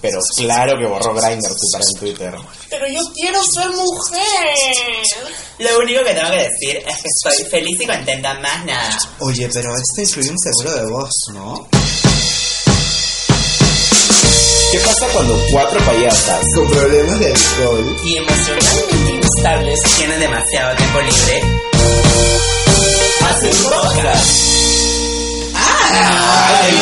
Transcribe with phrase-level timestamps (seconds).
[0.00, 2.34] Pero claro que borró Grindr su cara en Twitter.
[2.70, 5.02] Pero yo quiero ser mujer.
[5.58, 8.98] Lo único que tengo que decir es que estoy feliz y contenta, más nada.
[9.20, 11.68] Oye, pero esto incluye un seguro de voz, ¿no?
[14.72, 17.96] ¿Qué pasa cuando cuatro payasas Con problemas de alcohol.
[18.04, 21.42] Y emocionalmente instables tienen demasiado tiempo libre.
[23.22, 24.93] Hacen podcast.
[25.96, 26.74] ¡Ay,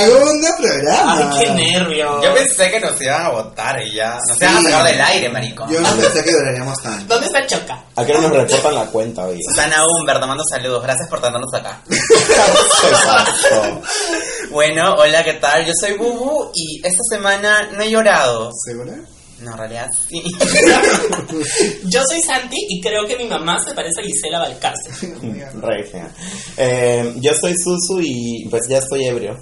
[0.00, 1.30] Segundo programa.
[1.32, 2.22] Ay, qué nervio.
[2.22, 4.18] Yo pensé que nos iban a votar y ya.
[4.28, 4.44] Nos Sí.
[4.44, 5.70] iban a sacar del aire, maricón.
[5.70, 7.14] Yo no pensé que duraríamos tanto.
[7.14, 7.84] ¿Dónde está Choca?
[7.96, 9.38] ¿A qué no nos reportan la cuenta hoy?
[9.42, 10.82] Susana Humber, te mando saludos.
[10.82, 11.80] Gracias por tenernos acá.
[14.50, 15.64] Bueno, hola, ¿qué tal?
[15.64, 18.50] Yo soy Bubu y esta semana no he llorado.
[18.64, 18.94] ¿Segura?
[19.42, 20.22] No, en realidad sí.
[21.84, 24.92] Yo soy Santi y creo que mi mamá se parece a Gisela Balcárcel.
[25.62, 26.10] Regia.
[26.56, 29.38] Eh, yo soy Susu y pues ya estoy ebrio.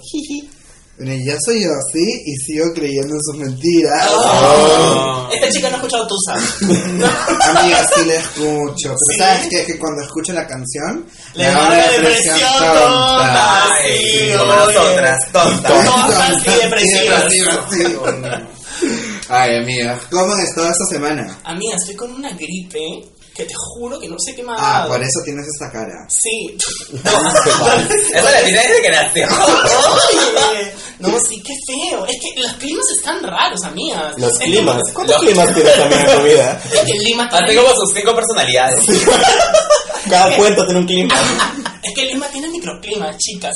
[0.97, 4.05] Bueno, y yo soy yo, sí, y sigo creyendo en sus mentiras.
[4.11, 5.29] Oh.
[5.33, 6.33] Esta chica no ha escuchado Tusa.
[7.59, 8.75] Amiga, sí la escucho.
[8.83, 9.17] Pero Sí.
[9.17, 9.65] ¿sabes qué?
[9.65, 13.67] Que cuando escucho la canción, Le da una depresión tonta.
[13.81, 15.85] sí, como nosotras, tontas.
[15.85, 17.23] Tontas y depresivas.
[19.29, 21.39] Ay, amiga, ¿cómo han estado esta semana?
[21.43, 23.03] Amiga, estoy con una gripe
[23.35, 26.07] que te juro que no sé qué me ha Ah, por eso tienes esta cara.
[26.09, 26.57] Sí.
[26.91, 29.27] Eso la tiene desde que nació.
[29.27, 32.05] Oye, no, sí, qué feo.
[32.07, 34.15] Es que los climas están raros, amigas.
[34.17, 34.81] Los Es climas.
[34.93, 36.61] ¿Cuántos climas tienes también en tu vida?
[36.73, 37.61] Es que el Lima Así tiene...
[37.61, 38.83] como sus cinco personalidades.
[40.09, 41.15] Cada cuento tiene un clima.
[41.83, 43.53] Es que Lima tiene microclimas, chicas.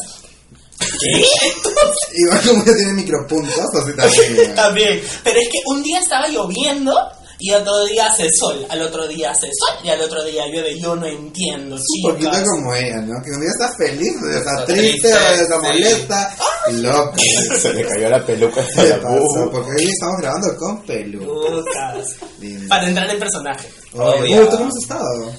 [2.16, 4.56] Igual como ya tiene micropuntos, así también.
[4.56, 5.04] También.
[5.24, 6.94] Pero es que un día estaba lloviendo
[7.40, 8.66] y otro día hace sol.
[8.70, 10.80] Al otro día hace sol y al otro día llueve.
[10.80, 13.22] Yo no entiendo, Un poquito como ella, ¿no?
[13.24, 15.68] Que un día está feliz, un día está triste, triste, un día está sí.
[15.68, 16.36] molesta.
[16.72, 17.14] Loco.
[17.60, 19.50] Se le cayó la peluca hasta ¿Qué la pasa?
[19.52, 21.20] Porque hoy estamos grabando con pelu.
[21.26, 22.08] Putas.
[22.40, 22.70] Lindo.
[22.70, 23.68] Para entrar en personaje.
[23.94, 24.50] Oye, Obvio.
[24.50, 25.34] ¿tú cómo has estado?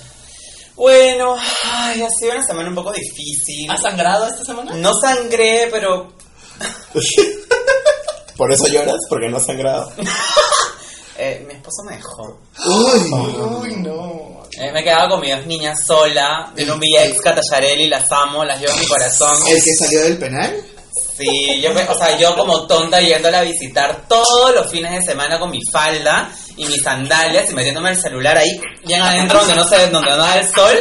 [0.76, 3.70] Bueno, ay, ha sido una semana un poco difícil.
[3.70, 4.72] ¿Has sangrado esta semana?
[4.74, 6.12] No sangré, pero
[8.36, 8.96] ¿Por eso lloras?
[9.08, 9.92] Porque no has sangrado.
[11.18, 12.40] eh, mi esposo me dejó.
[12.66, 13.12] Uy,
[13.70, 14.42] Uy, no.
[14.58, 16.52] Eh, me quedaba con mis dos niñas sola.
[16.54, 19.36] Vino mi ex Catayarelli, las amo, las llevo en mi corazón.
[19.48, 20.56] ¿el que salió del penal?
[21.16, 25.02] Sí, yo, me- o sea, yo como tonta yéndola a visitar todos los fines de
[25.02, 29.56] semana con mi falda y mis sandalias y metiéndome el celular ahí bien adentro donde
[29.56, 30.78] no se donde no da el sol.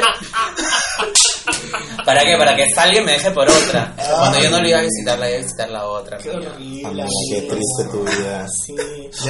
[2.06, 2.36] ¿Para qué?
[2.38, 3.94] Para que salga y me deje por otra.
[3.96, 6.18] Cuando yo no lo iba a visitar, la iba a visitar la otra.
[6.18, 7.06] Qué horrible.
[7.30, 8.46] Qué triste tu vida.
[8.66, 8.76] Sí.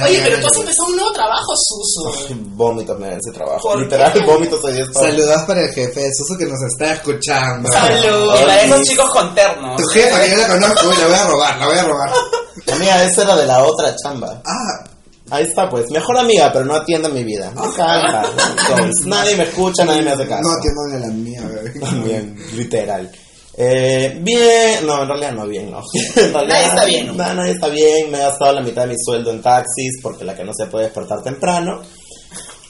[0.02, 2.34] Oye, pero tú has empezado un nuevo trabajo, Susu.
[2.56, 3.60] Vómitos me da ese trabajo.
[3.62, 4.20] ¿Por Literal, qué?
[4.20, 7.70] vómitos hoy Saludos para el jefe de Suso que nos está escuchando.
[7.72, 8.34] Salud.
[8.34, 9.80] Y para esos chicos con ternos.
[9.80, 12.10] Tu jefa, que yo la conozco, la voy a robar, la voy a robar.
[12.72, 14.42] Amiga, esa era de la otra chamba.
[14.44, 14.84] Ah,
[15.30, 15.90] Ahí está, pues.
[15.90, 17.50] Mejor amiga, pero no atiende mi vida.
[17.50, 18.24] Me encanta.
[18.68, 20.42] Entonces, nadie me escucha, nadie me hace caso.
[20.42, 21.80] no atiendo ni a la mía, bebé.
[21.80, 23.10] También, literal.
[23.56, 25.80] Eh, bien, no, en realidad no bien, no.
[26.16, 27.12] En realidad, Nadie está bien, ¿no?
[27.14, 28.10] No, nadie está bien.
[28.10, 30.66] Me he gastado la mitad de mi sueldo en taxis porque la que no se
[30.66, 31.80] puede despertar temprano.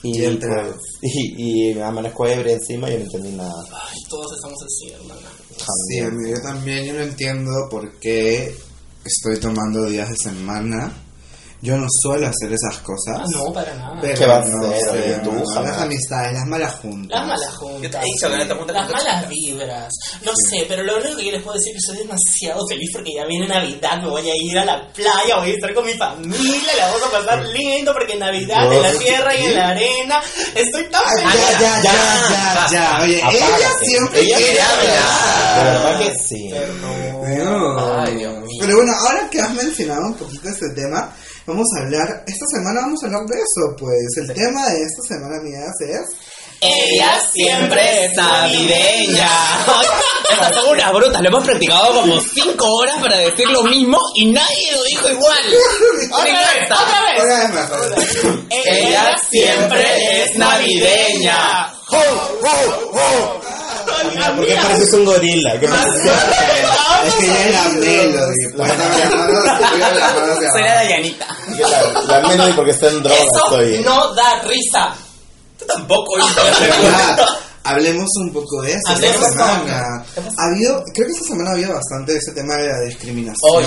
[0.03, 3.63] Y, Bien, pues, y, y amanezco ebria encima y yo no entendí nada.
[3.71, 5.27] Ay, todos estamos así, hermana.
[5.87, 8.55] Sí, amigo, yo también, yo no entiendo por qué
[9.03, 10.93] estoy tomando días de semana.
[11.65, 13.17] Yo no suelo hacer esas cosas.
[13.19, 13.97] Ah, no, para nada.
[14.01, 17.19] Pero ¿Qué vas a no hacer, sé, tú, no, las amistades, las malas juntas.
[17.19, 17.81] Las malas juntas.
[17.81, 19.29] Yo te he dicho que no te juntes Las malas chicas.
[19.29, 19.93] vibras.
[20.23, 22.89] No sé, pero lo único que yo les puedo decir es que estoy demasiado feliz
[22.93, 25.85] porque ya viene Navidad, me voy a ir a la playa, voy a estar con
[25.85, 29.55] mi familia, la vamos a pasar lindo porque en Navidad en la tierra y en
[29.55, 30.21] la arena
[30.55, 31.41] estoy tan Ay, feliz.
[31.51, 32.99] ya, ya, ya, ya, ya.
[33.03, 33.85] Oye, ella Apágate.
[33.85, 35.55] siempre Ella quiere hablar.
[35.55, 36.53] De verdad que sí.
[36.81, 38.01] No.
[38.01, 38.47] Ay, Dios mío.
[38.59, 41.11] Pero bueno, ahora que has mencionado un poquito este tema,
[41.45, 45.01] vamos a hablar, esta semana vamos a hablar de eso, pues el tema de esta
[45.15, 46.35] semana, amigas, es...
[46.61, 49.29] Ella siempre es navideña.
[50.31, 54.31] Estas son unas brutas, lo hemos practicado como 5 horas para decir lo mismo y
[54.31, 55.37] nadie lo dijo igual.
[56.11, 57.65] Otra vez, otra vez.
[57.71, 58.47] Otra.
[58.49, 61.35] Ella siempre es navideña.
[61.37, 63.64] Ah, Amiga,
[64.35, 65.59] ¿por qué pareces un gorila?
[65.59, 65.89] ¿Qué pasa?
[67.05, 67.63] Es que es la.
[68.55, 70.73] Pues hacia Soy la.
[70.75, 71.27] Dayanita.
[72.07, 74.95] La, la Melody porque está en droga, Eso no da risa.
[75.59, 77.25] Tú tampoco, Ya,
[77.67, 80.05] Hablemos un poco de eso Hablemos esta semana.
[80.37, 83.35] Ha habido, creo que esta semana ha habido bastante de ese tema de la discriminación.
[83.55, 83.65] Oye,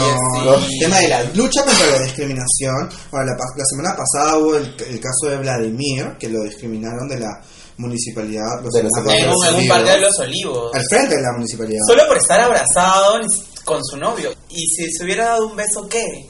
[0.69, 0.75] sí.
[0.75, 2.89] El tema de la lucha contra la discriminación.
[3.11, 7.09] Bueno, la, pa- la semana pasada hubo el, el caso de Vladimir, que lo discriminaron
[7.09, 7.41] de la
[7.79, 8.63] municipalidad.
[8.63, 9.15] Los De los Olivos.
[9.15, 10.75] En un, en un de los olivos.
[10.75, 11.81] Al frente de la municipalidad.
[11.87, 13.21] Solo por estar abrazado
[13.65, 14.31] con su novio.
[14.51, 16.29] Y si se hubiera dado un beso, ¿qué?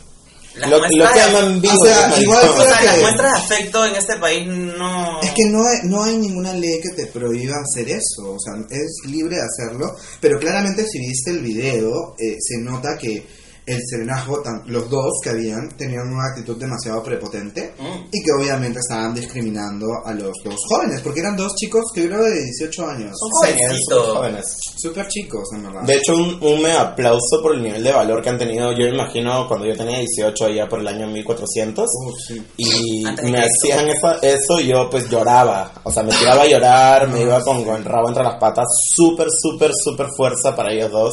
[0.55, 1.75] Las Lo, que de- llaman vivo.
[1.81, 2.23] O sea, maricón.
[2.23, 5.21] igual o sea, que- las muestras de afecto en este país no...
[5.23, 8.55] Es que no hay, no hay ninguna ley que te prohíba hacer eso, o sea,
[8.71, 13.25] es libre de hacerlo, pero claramente si viste el video, eh, se nota que
[13.69, 18.09] el serenazgo, los dos que habían, tenían una actitud demasiado prepotente Mm.
[18.13, 22.23] y que obviamente estaban discriminando a los dos jóvenes, porque eran dos chicos que creo
[22.23, 24.57] de 18 años, Son jóvenes.
[24.77, 25.83] súper chicos en verdad.
[25.83, 28.73] De hecho, un, un mega aplauso por el nivel de valor que han tenido.
[28.73, 31.87] Yo me imagino cuando yo tenía 18, allá por el año 1400.
[32.07, 32.43] Uf, sí.
[32.57, 35.73] Y me hacían esa- eso, yo pues lloraba.
[35.85, 38.67] O sea, me tiraba a llorar, me iba con, con el rabo entre las patas.
[38.95, 41.13] Súper, súper, súper fuerza para ellos dos.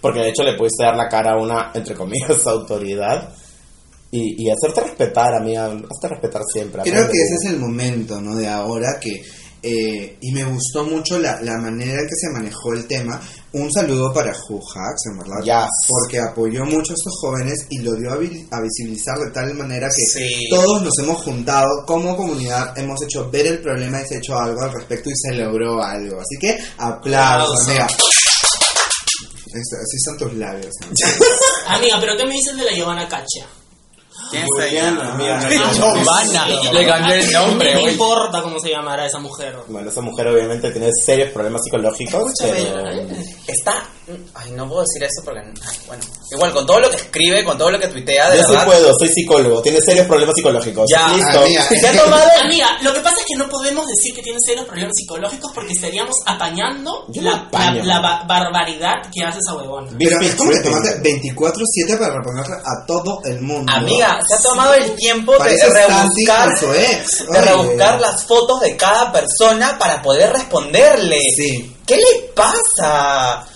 [0.00, 3.28] Porque de hecho le pudiste dar la cara a una, entre comillas, autoridad.
[4.10, 5.66] Y, y hacerte respetar, amiga.
[5.66, 6.82] Hazte respetar siempre.
[6.82, 7.12] Creo aprende.
[7.12, 8.34] que ese es el momento, ¿no?
[8.36, 9.22] De ahora que...
[9.62, 13.20] eh, y me gustó mucho la, la manera en que se manejó el tema.
[13.52, 15.42] Un saludo para Hacks, en verdad.
[15.42, 15.70] Yes.
[15.88, 19.52] Porque apoyó mucho a estos jóvenes y lo dio a, vi- a visibilizar de tal
[19.54, 20.48] manera que Sí.
[20.50, 24.38] todos nos hemos juntado como comunidad, hemos hecho ver el problema y se ha hecho
[24.38, 26.20] algo al respecto y se logró algo.
[26.20, 27.66] Así que aplausos,
[29.54, 30.74] Así están tus labios.
[30.80, 30.88] ¿no?
[31.76, 33.46] Amiga, pero ¿qué me dices de la Giovanna Cacha?
[35.12, 36.46] Amiga, no- Giovanna.
[36.72, 39.56] Le cambió el nombre, No me importa cómo se llamará esa mujer.
[39.68, 42.32] Bueno, esa mujer obviamente tiene serios problemas psicológicos.
[42.40, 43.06] Pero-.
[43.46, 43.84] Está...
[44.34, 45.40] Ay, no puedo decir eso porque...
[45.86, 48.50] Bueno, igual, con todo lo que escribe, con todo lo que tuitea, de Yo sí
[48.52, 48.66] verdad...
[48.66, 49.62] puedo, soy psicólogo.
[49.62, 50.86] Tiene serios problemas psicológicos.
[50.90, 51.40] Ya, Listo.
[51.40, 51.62] amiga.
[51.80, 52.28] Se ha tomado...
[52.42, 55.72] Amiga, lo que pasa es que no podemos decir que tiene serios problemas psicológicos porque
[55.72, 57.84] estaríamos apañando Yo no la, apaño.
[57.84, 59.90] la- la ba- barbaridad que hace esa huevona.
[59.98, 63.72] Pero es como que tomaste 24-7 para reponerle a todo el mundo.
[63.72, 67.18] Amiga, se ha tomado el tiempo de Parece Santi rebuscar, con su ex.
[67.30, 67.40] de Oye.
[67.42, 71.18] rebuscar las fotos de cada persona para poder responderle.
[71.36, 71.74] Sí.
[71.86, 73.46] ¿Qué le pasa?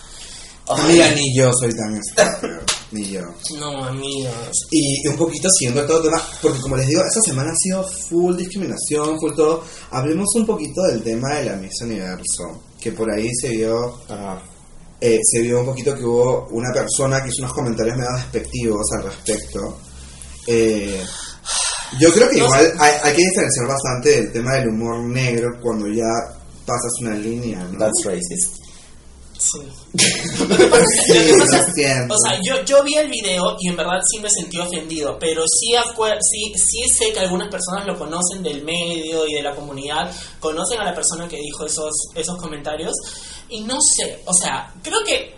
[0.68, 2.60] Amiga, ni yo soy tan estúpido.
[2.92, 3.20] ni yo.
[3.58, 4.50] No, amigas.
[4.70, 7.82] Y un poquito siguiendo todo el tema, porque como les digo, esta semana ha sido
[7.88, 9.64] full discriminación, full todo.
[9.90, 14.40] Hablemos un poquito del tema de la Miss Universo, que por ahí se vio, Ajá.
[15.00, 18.86] eh, se vio un poquito que hubo una persona que hizo unos comentarios medio despectivos
[18.96, 19.78] al respecto.
[20.46, 21.02] Eh,
[22.00, 25.58] yo creo que No igual hay, hay que diferenciar bastante del tema del humor negro
[25.60, 26.08] cuando ya
[26.64, 27.78] pasas una línea, ¿no?
[27.78, 28.61] That's racist.
[29.42, 29.58] Sí.
[32.08, 35.42] O sea, yo, yo vi el video y en verdad sí me sentí ofendido, pero
[35.46, 35.74] sí,
[36.20, 40.80] sí, sí sé que algunas personas lo conocen del medio y de la comunidad, conocen
[40.80, 42.94] a la persona que dijo esos, esos comentarios
[43.48, 45.34] y no sé, o sea, creo que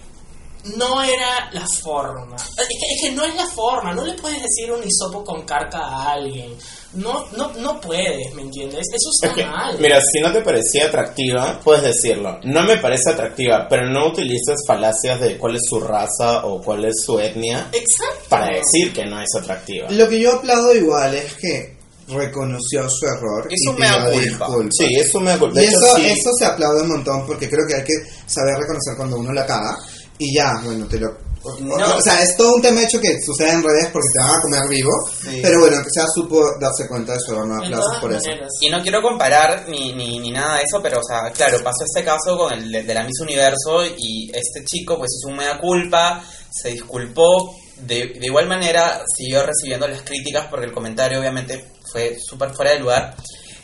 [0.76, 2.36] no era la forma.
[2.36, 5.42] Es que, es que no es la forma, no le puedes decir un hisopo con
[5.42, 6.54] carca a alguien.
[6.94, 8.86] No, no, no puedes, ¿me entiendes?
[8.92, 9.76] Eso está mal.
[9.80, 12.38] mira, si no te parecía atractiva, puedes decirlo.
[12.44, 16.84] No me parece atractiva, pero no utilices falacias de cuál es su raza o cuál
[16.84, 18.28] es su etnia Exacto.
[18.28, 19.90] para decir que no es atractiva.
[19.90, 21.74] Lo que yo aplaudo igual es que
[22.06, 24.10] reconoció su error Hizo y culpa.
[24.10, 24.50] disculpas.
[24.78, 25.56] Sí, eso me acuerdo.
[25.60, 26.06] Y De hecho, eso, sí.
[26.06, 27.94] eso se aplaude un montón porque creo que hay que
[28.26, 29.76] saber reconocer cuando uno la caga
[30.18, 31.08] y ya, bueno, te lo...
[31.42, 31.96] o- No.
[31.96, 34.40] O sea, es todo un tema hecho que sucede en redes porque te van a
[34.40, 34.90] comer vivo,
[35.22, 35.40] Sí.
[35.42, 38.30] pero bueno, que sea supo darse cuenta de su aplausos todas por eso.
[38.60, 41.84] Y no quiero comparar ni, ni, ni nada de eso, pero, o sea, claro, pasó
[41.84, 45.36] este caso con el de, de la Miss Universo y este chico, pues, hizo un
[45.38, 47.56] mea culpa, se disculpó.
[47.76, 52.70] De, de igual manera, siguió recibiendo las críticas porque el comentario, obviamente, fue súper fuera
[52.70, 53.16] de lugar.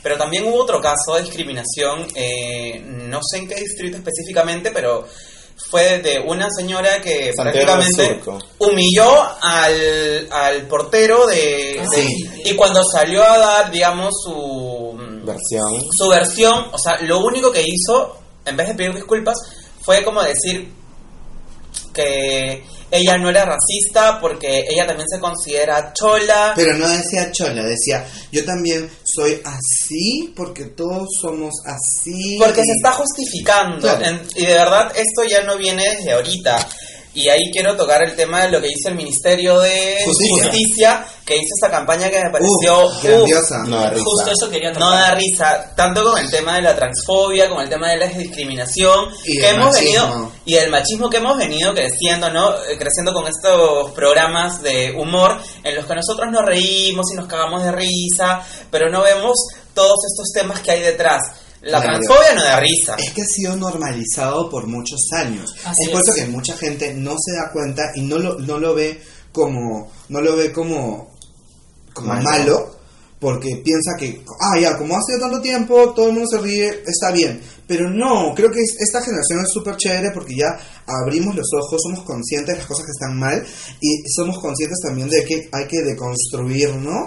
[0.02, 5.06] Pero también hubo otro caso de discriminación, eh, no sé en qué distrito específicamente, pero
[5.68, 8.20] fue de una señora que Santiago prácticamente
[8.58, 12.30] humilló al, al portero de, Ah, de- sí.
[12.44, 15.82] y cuando salió a dar digamos su Versión.
[15.96, 19.36] su versión o sea lo único que hizo en vez de pedir disculpas
[19.82, 20.72] fue como decir
[21.92, 27.62] que ella no era racista porque ella también se considera chola Pero no decía chola,
[27.62, 32.36] decía, yo también soy así porque todos somos así.
[32.38, 34.04] porque se está justificando Claro.
[34.04, 36.66] En- y de verdad esto ya no viene desde ahorita
[37.12, 40.44] Y ahí quiero tocar el tema de lo que dice el Ministerio de Justicia.
[40.44, 43.58] Justicia, que hizo esta campaña que me pareció grandiosa.
[43.66, 44.04] No, da risa.
[44.04, 44.92] Justo eso quería no tocar.
[45.10, 49.08] da risa, tanto con el tema de la transfobia, con el tema de la discriminación
[49.24, 50.06] Y que hemos machismo.
[50.08, 52.54] venido y el machismo que hemos venido creciendo, ¿no?
[52.64, 57.26] Eh, Creciendo con estos programas de humor en los que nosotros nos reímos y nos
[57.26, 58.40] cagamos de risa,
[58.70, 59.36] pero no vemos
[59.74, 61.20] todos estos temas que hay detrás.
[61.62, 62.96] La transfobia no da risa.
[62.96, 65.54] Es que ha sido normalizado por muchos años.
[65.64, 66.24] Así es por eso es.
[66.24, 69.00] que mucha gente no se da cuenta y no lo, no lo ve
[69.32, 71.14] como no lo ve como,
[71.92, 72.22] como Malo.
[72.24, 72.76] malo.
[73.20, 76.82] porque piensa que, ah, ya, como ha sido tanto tiempo, todo el mundo se ríe,
[76.86, 77.38] está bien.
[77.66, 81.78] Pero no, creo que es- esta generación es súper chévere porque ya abrimos los ojos,
[81.82, 83.44] somos conscientes de las cosas que están mal
[83.80, 87.06] y somos conscientes también de que hay que deconstruirnos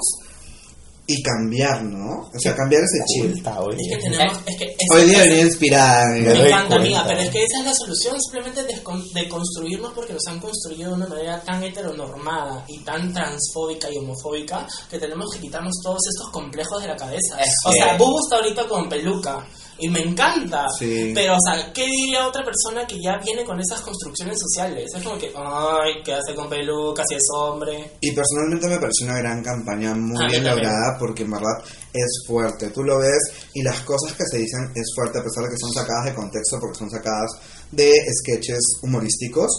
[1.05, 2.21] y cambiar, ¿no?
[2.33, 3.45] O sea, cambiar ese chip.
[3.59, 3.77] Oye.
[3.91, 6.05] Es que tenemos, es que Hoy día venía inspirada.
[6.15, 10.25] Me encanta, amiga, pero es que esa es la solución, simplemente descon- deconstruirnos porque nos
[10.27, 15.39] han construido de una manera tan heteronormada y tan transfóbica y homofóbica que tenemos que
[15.39, 17.39] quitarnos todos estos complejos de la cabeza.
[17.41, 19.45] Es o sea, Bubu está ahorita con peluca
[19.83, 21.11] y me encanta, Sí.
[21.13, 24.89] pero o sea, ¿qué diría otra persona que ya viene con esas construcciones sociales?
[24.95, 27.91] Es como que, ay, ¿qué hace con peluca si es hombre?
[27.99, 31.61] Y personalmente me pareció una gran campaña muy bien lograda porque en verdad
[31.93, 32.69] es fuerte.
[32.69, 33.19] Tú lo ves
[33.53, 36.15] y las cosas que se dicen es fuerte a pesar de que son sacadas de
[36.15, 37.31] contexto porque son sacadas
[37.71, 39.51] de sketches humorísticos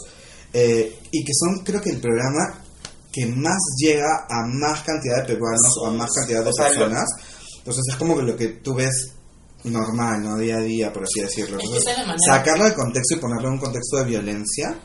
[0.55, 2.63] eh, y que son creo que el programa
[3.13, 7.05] que más llega a más cantidad de peruanos o a más cantidad de personas.
[7.59, 9.13] Entonces es como que lo que tú ves
[9.65, 10.37] normal, ¿no?
[10.37, 11.57] Día a día, por así decirlo.
[11.59, 13.97] Es que Entonces, esa es la manera- sacarlo del contexto y ponerlo en un contexto
[13.99, 14.77] de violencia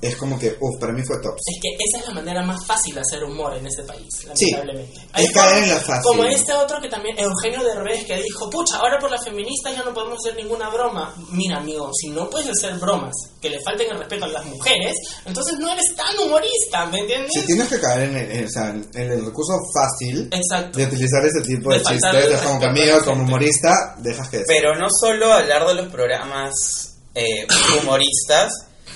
[0.00, 1.34] Es como que, uff, para mí fue top.
[1.36, 4.50] Es que esa es la manera más fácil de hacer humor en este país, Sí,
[4.50, 5.00] lamentablemente.
[5.16, 6.02] es caer en la fácil.
[6.02, 9.82] Como este otro que también, Eugenio Derbez, que dijo, pucha, ahora por las feministas ya
[9.84, 11.14] no podemos hacer ninguna broma.
[11.30, 14.94] Mira, amigo, si no puedes hacer bromas que le falten el respeto a las mujeres,
[15.24, 17.30] entonces no eres tan humorista, ¿me entiendes?
[17.34, 20.78] Si tienes que caer en el, en- o sea, en el recurso fácil Exacto.
[20.78, 24.74] de utilizar ese tipo de, De chistes, es como amigo, como humorista, dejas que Pero
[24.76, 26.52] no solo hablar de los programas
[27.14, 27.46] eh,
[27.82, 28.50] humoristas,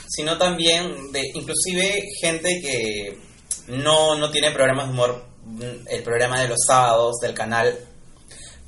[0.08, 3.18] sino también de inclusive gente que
[3.68, 7.76] no, no tiene programas de humor, mm, el programa de los sábados del canal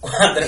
[0.00, 0.46] 4.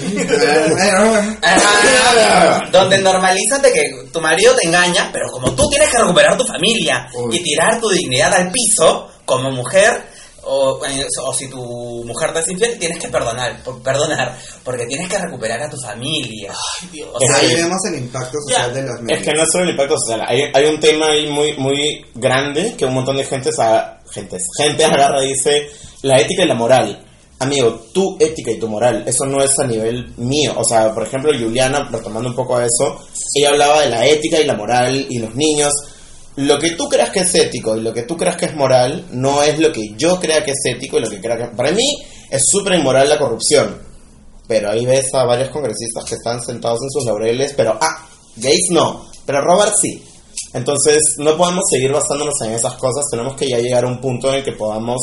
[2.70, 6.44] donde normalizan de que tu marido te engaña, pero como tú tienes que recuperar tu
[6.44, 7.36] familia Uy.
[7.36, 10.09] y tirar tu dignidad al piso como mujer,
[10.44, 11.58] o, eh, o si tu
[12.04, 15.76] mujer te es infiel, tienes que perdonar, por- perdonar, porque tienes que recuperar a tu
[15.78, 16.52] familia.
[16.82, 17.08] Ay, Dios.
[17.12, 18.80] O sea, ahí vemos el impacto social Ya.
[18.80, 19.20] de los medios.
[19.20, 22.04] Es que no es solo el impacto social, hay, hay un tema ahí muy, muy
[22.14, 25.68] grande que un montón de gente, sa- gente, gente agarra y dice
[26.02, 27.06] la ética y la moral.
[27.42, 30.52] Amigo, tu ética y tu moral, eso no es a nivel mío.
[30.56, 32.98] O sea, por ejemplo, Juliana, retomando un poco a eso,
[33.34, 35.72] ella hablaba de la ética y la moral y los niños.
[36.36, 39.06] Lo que tú creas que es ético y lo que tú creas que es moral
[39.12, 41.56] no es lo que yo crea que es ético y lo que crea que...
[41.56, 41.84] Para mí
[42.30, 43.76] es súper inmoral la corrupción.
[44.46, 48.06] Pero ahí ves a varios congresistas que están sentados en sus laureles, pero ah,
[48.36, 50.02] gays no, pero Robert sí.
[50.52, 54.30] Entonces no podemos seguir basándonos en esas cosas, tenemos que ya llegar a un punto
[54.30, 54.98] en el que podamos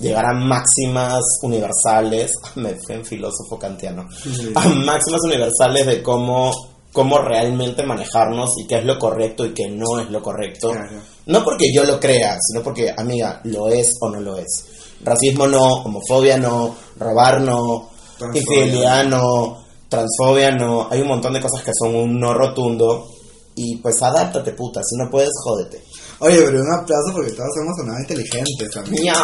[0.00, 4.08] llegar a máximas universales, me fui en filósofo kantiano,
[4.54, 6.52] a máximas universales de cómo,
[6.96, 10.70] cómo realmente manejarnos y qué es lo correcto y qué no es lo correcto.
[10.70, 11.02] Claro.
[11.26, 14.96] No porque yo lo crea, sino porque, amiga, lo es o no lo es.
[15.04, 17.90] Racismo no, homofobia no, robar no,
[18.32, 20.88] infidelidad no, transfobia no.
[20.90, 23.10] Hay un montón de cosas que son un no rotundo.
[23.56, 24.80] Y pues adáptate, puta.
[24.82, 25.82] Si no puedes, jódete.
[26.18, 29.14] Oye, pero un aplauso porque todos hemos sonado inteligentes también.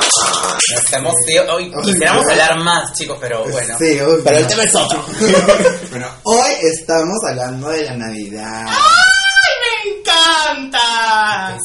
[0.76, 3.76] Estamos, tío, hoy quisiéramos hablar más, chicos, pero bueno.
[3.78, 5.02] Sí, uy, Pero el tema es otro.
[5.90, 8.66] Bueno, hoy estamos hablando de la Navidad.
[8.68, 11.58] ¡Ay, me encanta!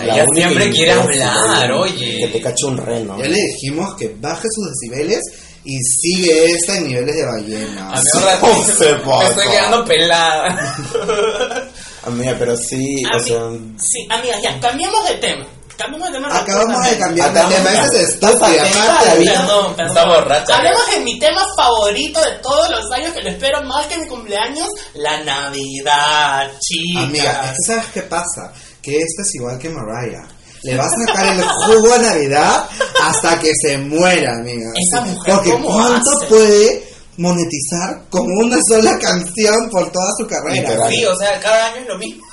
[0.00, 2.42] Ella siempre quiere hablar, oye, Que te oye.
[2.42, 3.18] cache un reno.
[3.18, 5.20] Ya le dijimos que baje sus decibeles
[5.64, 7.88] y sigue esta en niveles de ballena.
[7.90, 10.76] A mí ahora Oh, se me estoy quedando pelada.
[12.04, 13.38] Amiga, pero sí, o sea...
[13.78, 15.46] sí, amiga, ya, cambiamos de tema.
[15.76, 16.36] Cambiamos de tema.
[16.38, 17.80] Acabamos de cambiar de Acabamos tema.
[17.80, 18.46] de- Ese es estúpido.
[18.46, 19.08] Está aparte.
[19.10, 19.96] atenta, Perdón, perdón.
[19.96, 20.56] Está borracha.
[20.56, 24.06] Hablemos de mi tema favorito de todos los años que lo espero más que mi
[24.06, 27.04] cumpleaños, la Navidad, chicas.
[27.04, 28.52] Amiga, es que ¿sabes qué pasa?
[28.82, 30.26] Que esta es igual que Mariah.
[30.64, 32.68] Le vas a sacar el jugo a Navidad
[33.02, 34.70] hasta que se muera, amiga.
[34.76, 36.26] Esa mujer, Porque ¿cómo ¿cuánto hace?
[36.28, 40.70] puede monetizar con una sola canción por toda su carrera?
[40.70, 40.90] Literal.
[40.90, 42.26] Sí, o sea, cada año es lo mismo.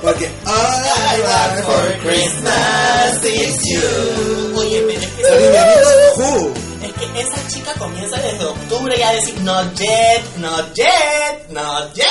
[0.00, 4.58] Porque All I want for Christmas is you.
[4.58, 6.52] Oye, pero es que, who?
[6.82, 11.94] es que esa chica comienza desde octubre ya a decir not yet, not yet, not
[11.94, 12.06] yet.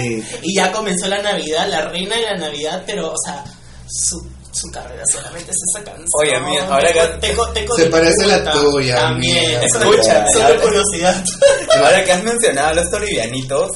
[0.00, 0.38] Sí.
[0.42, 3.44] Y ya comenzó la Navidad, la reina de la Navidad, pero, o sea,
[3.88, 4.24] su,
[4.60, 6.06] su carrera solamente es esa canción.
[6.20, 9.62] Oye, amiga, ahora que- Tengo- tengo Se parece a la tuya, También, amiga.
[9.64, 11.24] es una Escucha, solo curiosidad.
[11.76, 13.70] Ahora que has mencionado a los toribianitos,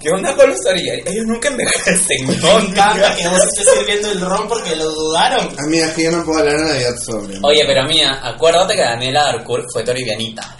[0.00, 1.12] ¿qué onda con los toribianitos?
[1.12, 2.58] Ellos nunca envejecen, ¿no?
[2.58, 5.48] Me encanta que vos estés sirviendo el ron porque lo dudaron.
[5.58, 7.38] Amiga, es que yo no puedo hablar de Navidad sobre.
[7.42, 10.55] Oye, pero mía, acuérdate que Daniela Darcourt fue toribianita.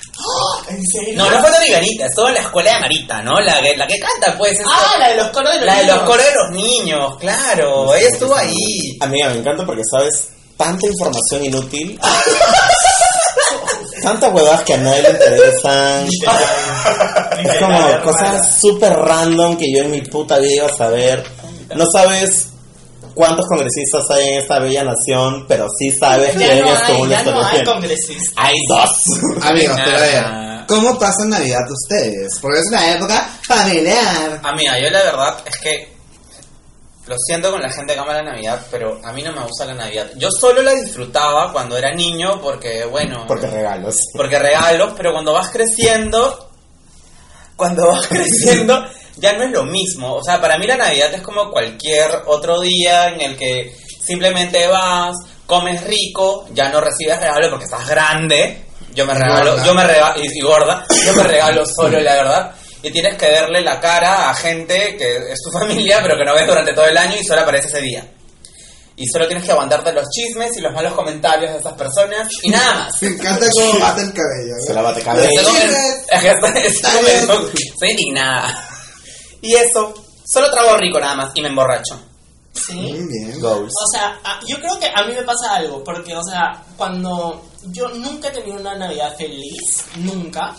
[0.69, 1.15] ¿En serio?
[1.17, 3.41] No, no fue toribianita, estuvo en la escuela de Marita, ¿no?
[3.41, 4.59] La que, la que canta, pues.
[4.65, 6.09] Ah, la de los coros de los la de los niños.
[6.09, 7.95] coros de los niños, claro.
[7.95, 8.97] Ella estuvo ahí.
[9.01, 12.01] Amiga, me encanta porque sabes tanta información inútil.
[14.03, 16.07] Tantas huevadas que a nadie le interesan.
[17.39, 21.23] Es como cosas súper random que yo en mi puta vida iba a saber.
[21.75, 22.49] No sabes
[23.15, 27.01] cuántos congresistas hay en esta bella nación, pero sí sabes Ya quién no es hay,
[27.01, 28.33] un ya no hay congresistas.
[28.37, 28.91] Hay dos.
[29.43, 30.56] Amigos, pero a ver.
[30.67, 32.39] ¿Cómo pasan Navidad ustedes?
[32.41, 34.41] Porque es una época familiar.
[34.43, 35.97] Amiga, yo la verdad es que
[37.07, 39.65] lo siento con la gente que ama la Navidad, pero a mí no me gusta
[39.65, 40.11] la Navidad.
[40.17, 43.95] Yo solo la disfrutaba cuando era niño porque, bueno, Porque regalos.
[44.15, 46.51] porque regalos, pero cuando vas creciendo,
[47.55, 48.85] cuando vas creciendo,
[49.17, 50.15] ya no es lo mismo.
[50.15, 54.67] O sea, para mí la Navidad es como cualquier otro día en el que simplemente
[54.67, 55.15] vas,
[55.47, 58.66] comes rico, ya no recibes regalo porque estás grande.
[58.97, 62.51] Yo me regalo, yo me regalo, y, y gorda, yo me regalo solo, la verdad.
[62.83, 66.35] Y tienes que verle la cara a gente que es tu familia, pero que no
[66.35, 68.05] ves durante todo el año y solo aparece ese día.
[68.99, 72.49] Y solo tienes que aguantarte los chismes y los malos comentarios de esas personas y
[72.49, 73.03] nada más.
[73.03, 74.55] Me encanta cómo bate el cabello.
[74.67, 75.29] Se la bate Estoy cabello.
[77.55, 78.69] Estoy indignada.
[79.43, 79.93] Y eso,
[80.27, 82.01] solo trago rico nada más y me emborracho.
[82.57, 82.75] Sí.
[82.75, 83.41] Muy bien.
[83.41, 83.73] Goals.
[83.85, 87.89] O sea, yo creo que a mí me pasa algo, porque, o sea, cuando yo
[87.89, 90.55] nunca he tenido una Navidad feliz, nunca,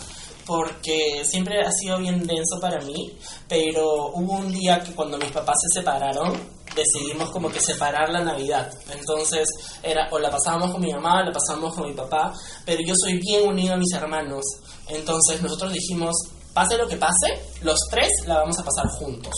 [0.46, 3.12] porque siempre ha sido bien denso para mí,
[3.46, 6.32] pero hubo un día que cuando mis papás se separaron,
[6.74, 8.70] decidimos como que separar la Navidad.
[8.90, 9.46] Entonces,
[9.82, 12.32] era o la pasábamos con mi mamá, o la pasábamos con mi papá,
[12.64, 14.44] pero yo soy bien unido a mis hermanos.
[14.88, 16.14] Entonces, nosotros dijimos,
[16.54, 19.34] pase lo que pase, los tres la vamos a pasar juntos.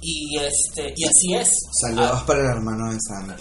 [0.00, 1.48] Y este y así es.
[1.80, 3.36] Saludos para el hermano de Sandra.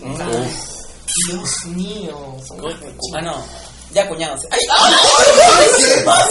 [1.27, 2.35] Dios mío.
[3.15, 3.43] Ah, no.
[3.93, 4.35] Ya, cuñado.
[4.51, 6.27] Ay,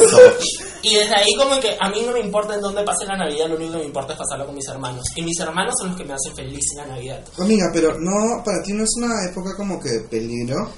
[0.82, 3.48] Y desde ahí como que a mí no me importa en dónde pase la Navidad,
[3.48, 5.04] lo único que me importa es pasarla con mis hermanos.
[5.14, 7.24] Y mis hermanos son los que me hacen feliz en la Navidad.
[7.38, 10.70] Amiga, pero no, para ti no es una época como que de peligro.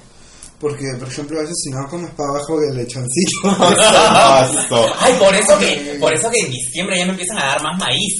[0.60, 3.30] Porque, por ejemplo, a veces si no comes para abajo del lechoncito.
[4.98, 7.78] Ay, por eso que, por eso que en diciembre ya me empiezan a dar más
[7.78, 8.18] maíz.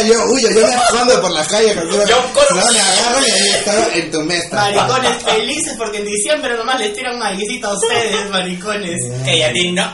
[0.00, 1.74] Amiga, yo huyo, yo me escondo por la calle.
[1.74, 2.56] cuando- Yo corro.
[2.60, 4.48] No, me agarran y ahí está en tu mesa.
[4.56, 9.00] Maricones felices porque en diciembre nomás les tiran maicito a ustedes, maricones.
[9.24, 9.90] Que ya ti no.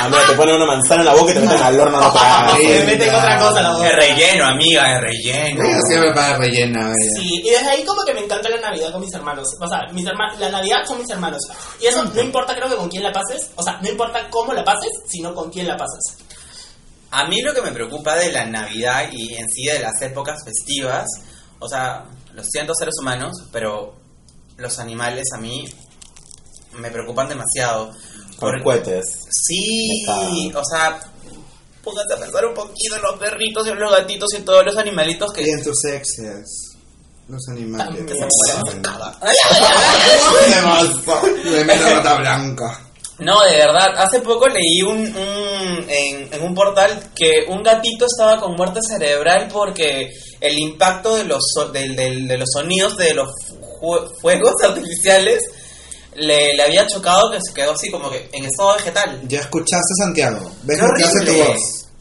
[0.00, 2.56] Amiga, te ponen una manzana en la boca y te meten al horno no tragas.
[2.58, 2.66] Sí.
[2.66, 3.90] Me meten otra cosa a la Es boca.
[3.90, 5.64] relleno, amiga, es relleno.
[5.64, 7.10] Ella siempre para rellena, ella.
[7.20, 9.46] Sí, y desde ahí como que me encanta la Navidad con mis hermanos.
[9.60, 11.40] O sea, mis herma- la Navidad son mis hermanos.
[11.80, 13.48] Y eso no importa creo que con quién la pases.
[13.56, 16.00] O sea, no importa cómo la pases, sino con quién la pasas.
[17.16, 20.42] A mí lo que me preocupa de la Navidad y en sí de las épocas
[20.44, 21.06] festivas,
[21.60, 23.94] o sea, lo siento seres humanos, pero
[24.56, 25.64] los animales a mí
[26.72, 27.92] me preocupan demasiado.
[28.38, 29.04] Porque- cohetes.
[29.30, 30.58] Sí, Está.
[30.58, 31.00] o sea,
[31.84, 34.64] póngate a pensar un poquito en los perritos y en los gatitos y en todos
[34.64, 35.42] los animalitos que...
[35.42, 36.72] Y en tus exes.
[37.28, 38.00] Los animales.
[39.22, 41.02] Ay, ay.
[41.44, 42.80] Le meto nota blanca.
[43.20, 45.43] No, de verdad, hace poco leí un, un-
[45.88, 51.24] en, en un portal que un gatito estaba con muerte cerebral porque el impacto de
[51.24, 53.28] los, so- del- del- de los sonidos de los
[53.80, 55.40] fu- fuegos artificiales
[56.16, 59.20] le, le había chocado que se quedó así como que en estado vegetal.
[59.26, 60.50] Ya escuchaste, Santiago.
[60.62, 61.58] ¿Ves lo que hace tu voz?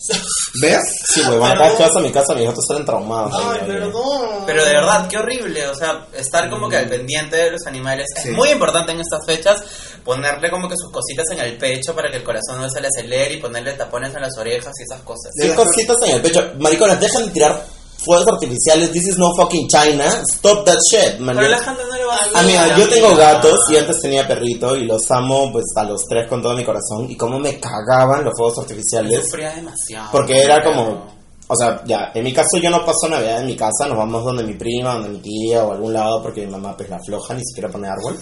[0.61, 0.81] ¿Ves?
[1.07, 3.33] Sí, güey, vez que vas a mi casa, mis gatos salen traumados.
[3.43, 4.43] Ay, perdón.
[4.45, 8.07] Pero de verdad, qué horrible, o sea, estar como que al pendiente de los animales.
[8.15, 8.29] Sí.
[8.29, 9.63] Es muy importante en estas fechas
[10.03, 12.87] ponerle como que sus cositas en el pecho para que el corazón no se le
[12.87, 15.31] acelere y ponerle tapones en las orejas y esas cosas.
[15.35, 16.53] Sí, cositas en el pecho.
[16.59, 17.65] Mariconas, dejan de tirar
[18.03, 18.91] fuegos artificiales.
[18.91, 20.05] This is no fucking China.
[20.31, 21.35] Stop that shit, man.
[21.35, 24.75] Pero la gente no le va a Amiga, yo tengo gatos y antes tenía perrito
[24.75, 27.09] y los amo pues a los tres con todo mi corazón.
[27.09, 29.25] Y cómo me cagaban los fuegos artificiales.
[29.25, 30.09] sufría demasiado.
[30.11, 31.05] Porque era como,
[31.47, 34.23] o sea, ya, en mi caso yo no paso Navidad en mi casa, nos vamos
[34.23, 37.33] donde mi prima, donde mi tía o algún lado porque mi mamá pues la floja,
[37.33, 38.17] ni siquiera pone árbol.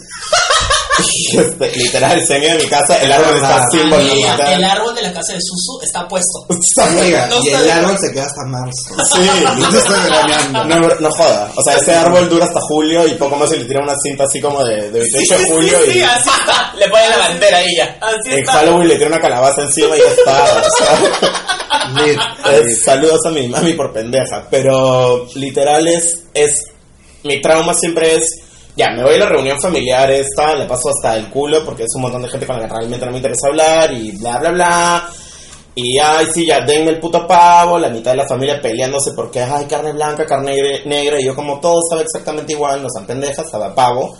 [1.33, 3.97] Este, literal, se de mi casa, el árbol está sin Amiga,
[4.35, 4.53] bolita.
[4.53, 6.45] el árbol de la casa de Susu está puesto.
[6.81, 8.71] Amiga, No y el árbol se queda hasta marzo.
[9.15, 10.63] Sí, No estoy engañando.
[10.65, 11.51] No, no joda.
[11.55, 14.25] O sea, ese árbol dura hasta julio y poco más se le tira una cinta
[14.25, 16.73] así como de, de 28 de julio Sí, sí, y así está.
[16.75, 17.97] Le ponen la bandera ahí ya.
[18.01, 18.51] Así en está.
[18.53, 20.61] Halloween le tira una calabaza encima y ya está.
[20.61, 22.19] O sea, Lit,
[22.53, 22.77] es- lit.
[22.83, 24.45] saludos a mi mami por pendeja.
[24.51, 26.63] Pero literal es, es.
[27.23, 28.23] Mi trauma siempre es.
[28.75, 31.89] Ya, me voy a la reunión familiar esta, le paso hasta el culo porque es
[31.95, 34.51] un montón de gente con la que realmente no me interesa hablar y bla, bla,
[34.51, 35.09] bla.
[35.75, 39.41] Y ay, sí, ya denme el puto pavo, la mitad de la familia peleándose porque
[39.41, 43.49] ay, carne blanca, carne negra, y yo como todo sabe exactamente igual, no sean pendejas,
[43.49, 44.15] sabe pavo.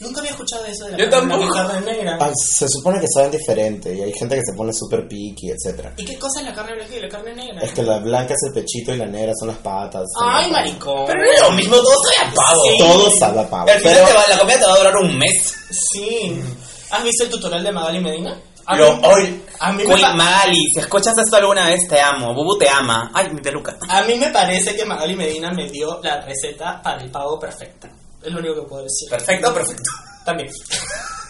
[0.00, 1.54] Nunca había escuchado eso de la Yo carne tampoco.
[1.54, 2.18] carne negra.
[2.20, 5.92] Ay, se supone que saben diferente y hay gente que se pone súper picky, etcétera.
[5.96, 7.60] ¿Y qué cosa es la carne blanca y la carne negra?
[7.62, 10.04] Es que la blanca es el pechito y la negra son las patas.
[10.22, 11.04] Ay, maricón.
[11.06, 12.62] Pero no es lo mismo, todo sabe a pavo.
[12.64, 12.78] Sí.
[12.78, 13.70] Todo sabe a pavo.
[13.70, 15.54] Al final Pero te va- la comida te va a durar un mes.
[15.70, 16.42] Sí.
[16.90, 18.40] ¿Has visto el tutorial de Magali Medina?
[18.66, 21.98] A Lo, mí- hoy, a mí me Queen pa- si escuchas esto alguna vez, te
[22.00, 22.34] amo.
[22.34, 23.10] Bubu te ama.
[23.14, 23.76] Ay, mi peluca.
[23.88, 27.90] A mí me parece que Magali Medina me dio la receta para el pavo perfecta.
[28.28, 29.08] Es lo único que puedo decir.
[29.08, 29.90] Perfecto, perfecto.
[30.22, 30.50] También.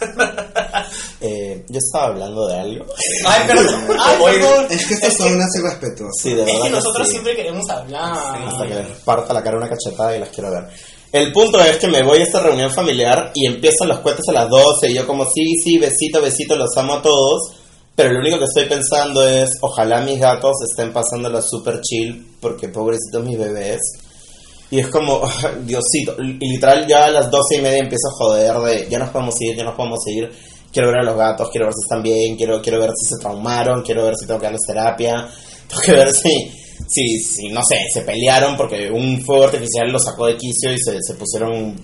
[1.21, 2.87] eh, yo estaba hablando de algo.
[3.25, 3.87] Ay, perdón.
[4.01, 4.67] Ay, Oye, perdón.
[4.69, 6.15] Es que estos son unas irrespetuosas.
[6.21, 6.57] Sí, de verdad.
[6.57, 7.13] Es que nosotros sí.
[7.13, 8.49] siempre queremos hablar.
[8.49, 10.65] Hasta que les parta la cara una cachetada y las quiero ver.
[11.13, 14.33] El punto es que me voy a esta reunión familiar y empiezan los cohetes a
[14.33, 17.53] las 12 y yo como sí, sí, besito, besito, los amo a todos.
[17.95, 22.69] Pero lo único que estoy pensando es, ojalá mis gatos estén pasándola super chill porque
[22.69, 23.79] pobrecitos mis bebés.
[24.71, 25.23] Y es como,
[25.65, 29.11] Diosito, y literal ya a las doce y media empiezo a joder de, ya nos
[29.11, 30.31] podemos ir, ya nos podemos ir.
[30.71, 33.21] Quiero ver a los gatos, quiero ver si están bien, quiero, quiero ver si se
[33.21, 35.27] traumaron, quiero ver si tengo que darles terapia,
[35.69, 36.53] tengo que ver si,
[36.87, 40.79] si, si, no sé, se pelearon porque un fuego artificial los sacó de quicio y
[40.79, 41.75] se, se pusieron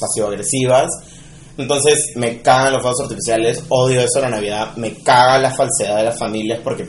[0.00, 0.88] pasivo-agresivas.
[1.58, 6.04] Entonces me cagan los fuegos artificiales, odio eso la Navidad, me caga la falsedad de
[6.04, 6.88] las familias porque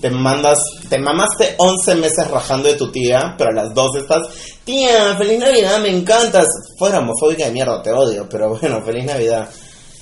[0.00, 4.22] te mandas, te mamaste 11 meses rajando de tu tía, pero a las 12 estás,
[4.64, 6.46] tía, feliz Navidad, me encantas.
[6.78, 9.48] Fuera homofóbica de mierda, te odio, pero bueno, feliz Navidad.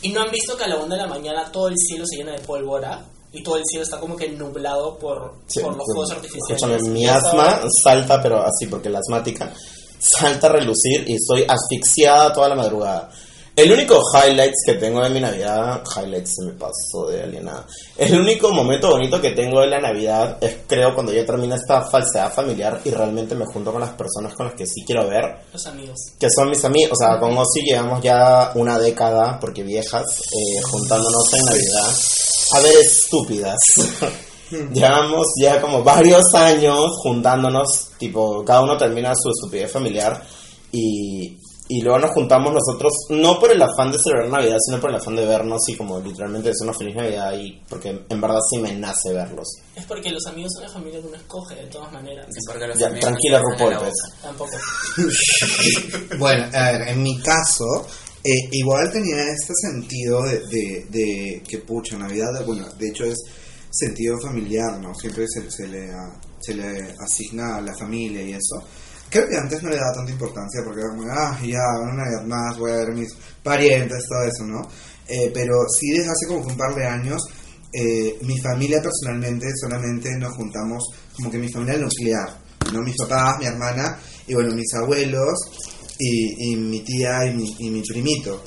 [0.03, 2.19] ¿Y no han visto que a la una de la mañana todo el cielo se
[2.19, 3.05] llena de pólvora?
[3.33, 6.83] Y todo el cielo está como que nublado por, Sí, por los fuegos artificiales.
[6.85, 9.53] Mi asma salta, pero así, porque la asmática
[9.99, 13.11] salta a relucir y estoy asfixiada toda la madrugada.
[13.59, 17.67] El único highlights que tengo de mi Navidad, highlights se me pasó de alienada.
[17.97, 21.83] El único momento bonito que tengo de la Navidad es creo cuando ya termina esta
[21.83, 25.25] falsedad familiar y realmente me junto con las personas con las que sí quiero ver,
[25.53, 25.99] Los amigos.
[26.21, 30.63] que son mis amigos, o sea, con Ozzy llevamos ya una década, porque viejas, eh,
[30.63, 31.97] juntándonos en Navidad.
[32.55, 33.59] A ver, estúpidas.
[34.73, 40.23] Llevamos ya como varios años juntándonos, tipo, cada uno termina su estupidez familiar
[40.71, 41.37] y,
[41.69, 44.97] y luego nos juntamos nosotros, no por el afán de celebrar Navidad, sino por el
[44.97, 48.59] afán de vernos y como literalmente decir una feliz Navidad y porque en verdad sí
[48.59, 49.49] me nace verlos.
[49.77, 52.27] Es porque los amigos son la familia que uno escoge, de todas maneras.
[52.27, 53.95] Los Ya, tranquila, la pues.
[54.23, 54.51] Tampoco.
[56.19, 57.87] Bueno, a ver, en mi caso,
[58.25, 63.17] eh, igual tenía este sentido de, de, de que, pucha, Navidad, bueno, de hecho es
[63.71, 64.95] sentido familiar, ¿no?
[64.95, 68.63] Siempre se, se, le, a- se le asigna a la familia y eso.
[69.11, 72.25] Creo que antes no le daba tanta importancia porque era como, ah, ya, una Navidad
[72.27, 73.09] más, voy a ver mis
[73.43, 74.69] parientes, todo eso, ¿no?
[75.09, 77.23] Eh, pero sí desde hace como un par de años,
[77.73, 80.85] eh, mi familia personalmente solamente nos juntamos
[81.17, 82.39] como que mi familia nuclear,
[82.73, 82.83] ¿no?
[82.83, 85.39] Mis papás, mi hermana y bueno, mis abuelos
[85.99, 88.43] y, y mi tía y mi, y mi primito.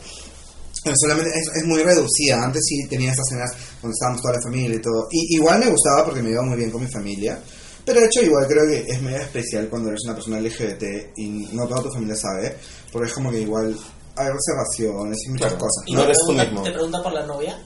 [0.83, 2.43] Solamente es, muy reducida.
[2.43, 5.07] Antes sí tenía estas cenas donde estábamos toda la familia y todo.
[5.11, 7.39] Y igual me gustaba porque me iba muy bien con mi familia.
[7.85, 10.83] Pero de hecho igual creo que es medio especial cuando eres una persona LGBT
[11.17, 12.55] y no toda tu familia sabe.
[12.91, 13.75] Porque es como que igual
[14.15, 15.83] hay reservaciones y muchas cosas.
[15.87, 16.63] ¿Y No te eres tú pregunta- mismo.
[16.63, 17.57] ¿Te pregunta por la novia?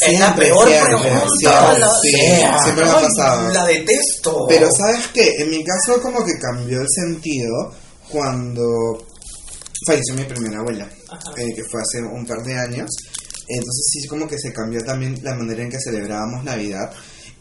[0.00, 1.26] Es la peor siempre, pregunta.
[1.38, 2.58] siempre, la- sí, sea.
[2.62, 3.52] siempre me ha pasado.
[3.52, 4.46] La detesto.
[4.48, 5.30] Pero ¿sabes qué?
[5.38, 7.72] En mi caso como que cambió el sentido
[8.10, 9.04] cuando
[9.86, 10.88] falleció mi primera abuela,
[11.36, 12.90] eh, que fue hace un par de años.
[13.48, 16.90] Entonces sí como que se cambió también la manera en que celebrábamos Navidad.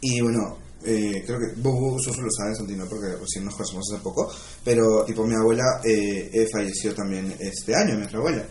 [0.01, 4.03] Y bueno, eh, creo que Bubu, Susu lo sabe, Santino, porque recién nos conocimos hace
[4.03, 4.31] poco.
[4.63, 8.45] Pero tipo mi abuela eh, eh, falleció también este año, otra abuela.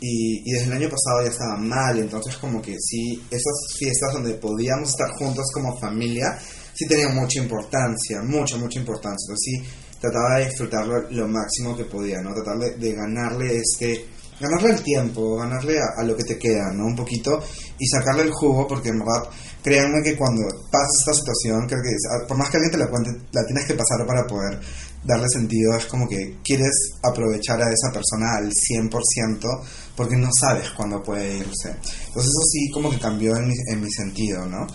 [0.00, 4.12] Y, y desde el año pasado ya estaba mal, entonces como que sí, esas fiestas
[4.12, 6.38] donde podíamos estar juntos como familia,
[6.74, 9.26] sí tenían mucha importancia, mucha, mucha importancia.
[9.28, 12.34] Entonces sí, trataba de disfrutarlo lo máximo que podía, ¿no?
[12.34, 14.06] Tratar de, de ganarle este,
[14.40, 16.86] ganarle el tiempo, ganarle a, a lo que te queda, ¿no?
[16.86, 17.40] Un poquito
[17.78, 19.30] y sacarle el jugo, porque en verdad,
[19.62, 22.88] créanme que cuando pasas esta situación, creo que es- por más que alguien te la
[22.90, 24.60] cuente, la tienes que pasar para poder
[25.04, 26.70] darle sentido, es como que quieres
[27.02, 29.48] aprovechar a esa persona al 100%
[29.96, 31.70] porque no sabes cuándo puede irse.
[31.70, 34.66] Entonces eso sí como que cambió en mi, en mi sentido, ¿no?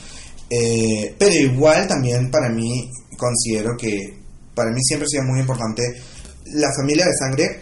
[0.50, 4.18] Eh, pero igual también para mí considero que
[4.54, 5.84] para mí siempre ha sido muy importante
[6.54, 7.62] la familia de sangre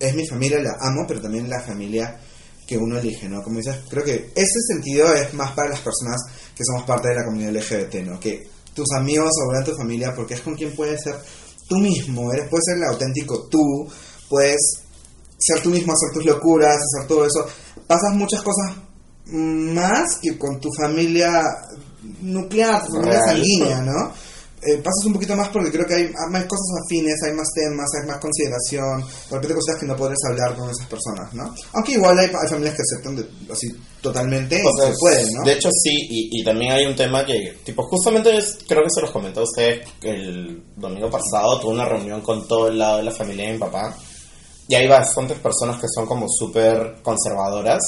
[0.00, 2.18] es mi familia, la amo, pero también la familia
[2.66, 3.42] que uno elige, ¿no?
[3.42, 6.20] Como dices, creo que ese sentido es más para las personas
[6.54, 8.18] que somos parte de la comunidad LGBT, ¿no?
[8.18, 11.16] Que tus amigos o tu familia, porque es con quien puedes ser
[11.68, 13.88] tú mismo, eres, puedes ser el auténtico tú,
[14.28, 14.60] puedes
[15.38, 17.46] ser tú mismo, hacer tus locuras, hacer todo eso.
[17.86, 18.76] Pasas muchas cosas
[19.26, 21.42] más que con tu familia
[22.20, 24.12] nuclear, tu familia sanguínea, ¿no?
[24.66, 27.86] Eh, pasas un poquito más porque creo que hay más cosas afines, hay más temas,
[28.00, 31.54] hay más consideración, de repente cosas que no podrás hablar con esas personas, ¿no?
[31.74, 33.68] Aunque igual hay, hay familias que aceptan de- así
[34.00, 35.42] totalmente O y sea, se puede, ¿no?
[35.44, 38.90] De hecho, sí, y, y también hay un tema que, tipo, justamente es- creo que
[38.94, 42.98] se los comentó a ustedes el domingo pasado, tuve una reunión con todo el lado
[42.98, 43.94] de la familia de mi papá,
[44.66, 47.82] y hay bastantes personas que son como súper conservadoras.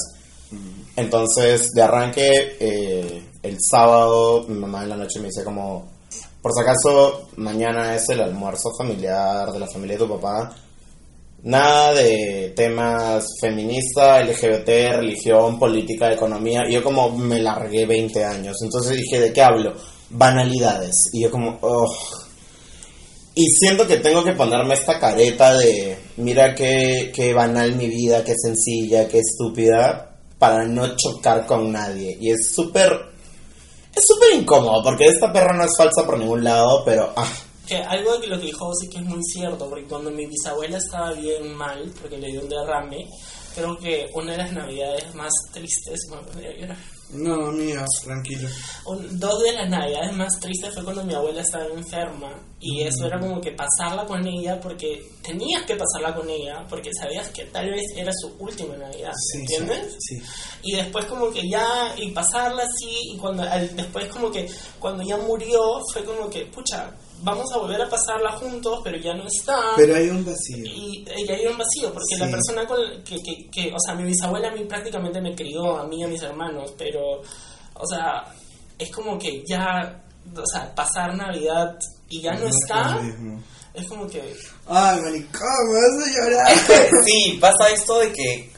[0.95, 5.96] Entonces, de arranque, eh, el sábado, mi mamá en la noche me dice como,
[6.47, 10.55] por si acaso, mañana es el almuerzo familiar de la familia de tu papá.
[11.43, 16.61] Nada de temas feminista, LGBT, religión, política, economía.
[16.69, 18.55] Yo como me largué 20 años.
[18.63, 19.73] Entonces dije, ¿de qué hablo?
[20.09, 21.09] Banalidades.
[21.11, 21.93] Y yo como, oh.
[23.35, 28.23] Y siento que tengo que ponerme esta careta de, mira qué, qué banal mi vida,
[28.23, 32.17] qué sencilla, qué estúpida, para no chocar con nadie.
[32.21, 33.16] Y es súper...
[33.97, 37.11] Es súper incómodo, porque esta perra no es falsa por ningún lado, pero...
[37.15, 37.27] Ah,
[37.67, 40.77] Que algo de lo que dijo sí que es muy cierto, porque cuando mi bisabuela
[40.77, 43.09] estaba bien mal, porque le dio un derrame,
[43.57, 46.77] creo que una de las navidades más tristes, me a llorar.
[47.09, 48.49] No, mío, tranquilo.
[48.85, 53.05] Un- dos de las navidades más tristes fue cuando mi abuela estaba enferma y eso
[53.07, 57.45] era como que pasarla con ella porque tenías que pasarla con ella porque sabías que
[57.45, 59.95] tal vez era su última navidad Sí, ¿entiendes?
[59.99, 60.17] Sí.
[60.63, 64.45] y después como que ya y pasarla así y cuando al- después como que
[64.77, 66.91] cuando ya murió fue como que pucha
[67.21, 70.63] vamos a volver a pasarla juntos pero ya no está Pero hay un vacío.
[70.65, 72.19] y y hay un vacío porque Sí.
[72.19, 75.77] la persona con que, que, que o sea mi bisabuela a mí prácticamente me crió
[75.77, 77.21] a mí y a mis hermanos pero
[77.73, 78.23] o sea
[78.77, 80.03] es como que ya
[80.35, 81.77] o sea pasar navidad
[82.09, 82.99] y ya no, es está
[83.73, 84.21] es como que
[84.67, 86.51] Ay, maricón, me vas a llorar.
[86.51, 88.51] Es que sí, pasa esto de que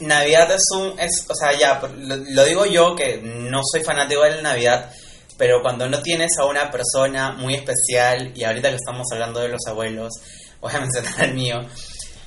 [0.00, 0.98] Navidad es un...
[0.98, 4.92] Es, o sea, ya, lo, lo digo yo que no soy fanático de la Navidad,
[5.36, 9.48] pero cuando no tienes a una persona muy especial, y ahorita que estamos hablando de
[9.48, 10.12] los abuelos,
[10.60, 11.60] voy a mencionar al mío,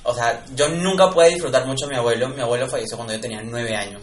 [0.04, 3.20] o sea, yo nunca pude disfrutar mucho a mi abuelo, mi abuelo falleció cuando yo
[3.20, 4.02] tenía nueve años.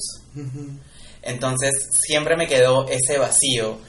[1.22, 1.72] Entonces
[2.06, 3.80] siempre me quedó ese vacío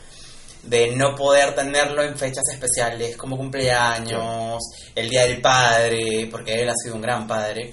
[0.62, 4.62] de no poder tenerlo en fechas especiales como cumpleaños,
[4.94, 7.72] el Día del Padre, porque él ha sido un gran padre,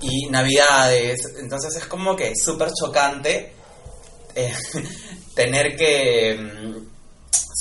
[0.00, 1.20] y Navidades.
[1.40, 3.52] Entonces es como que súper chocante
[4.34, 4.52] eh,
[5.34, 6.86] tener que mm,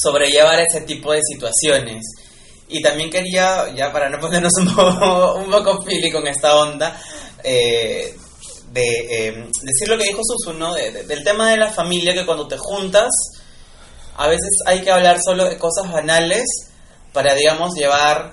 [0.01, 2.03] sobrellevar ese tipo de situaciones.
[2.67, 6.99] Y también quería, ya para no ponernos un poco, un poco pili con esta onda,
[7.43, 8.15] eh,
[8.71, 9.31] de eh,
[9.63, 10.73] decir lo que dijo Susu, ¿no?
[10.73, 13.09] De- de- del tema de la familia, que cuando te juntas,
[14.17, 16.45] a veces hay que hablar solo de cosas banales
[17.11, 18.31] para, digamos, llevar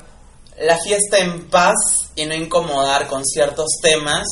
[0.60, 1.74] la fiesta en paz
[2.14, 4.26] y no incomodar con ciertos temas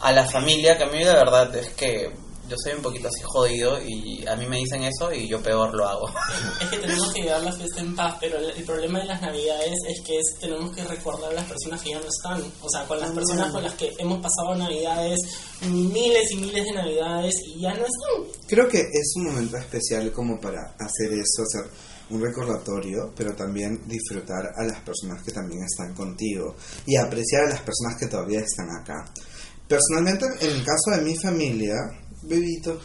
[0.00, 2.10] a la familia, que a mí de verdad es que
[2.48, 5.74] yo soy un poquito así jodido y a mí me dicen eso y yo peor
[5.74, 6.06] lo hago.
[6.60, 9.20] Es que tenemos que llevar la fiesta en paz, pero el, el problema de las
[9.22, 12.42] navidades es que es- tenemos que recordar a las personas que ya no están.
[12.60, 15.18] O sea, con las personas con las que hemos pasado navidades,
[15.62, 18.42] miles y miles de navidades y ya no están.
[18.46, 21.70] Creo que es un momento especial como para hacer eso, hacer
[22.10, 26.54] un recordatorio, pero también disfrutar a las personas que también están contigo
[26.86, 29.10] y apreciar a las personas que todavía están acá.
[29.66, 31.74] Personalmente, en el caso de mi familia,
[32.26, 32.78] bebito,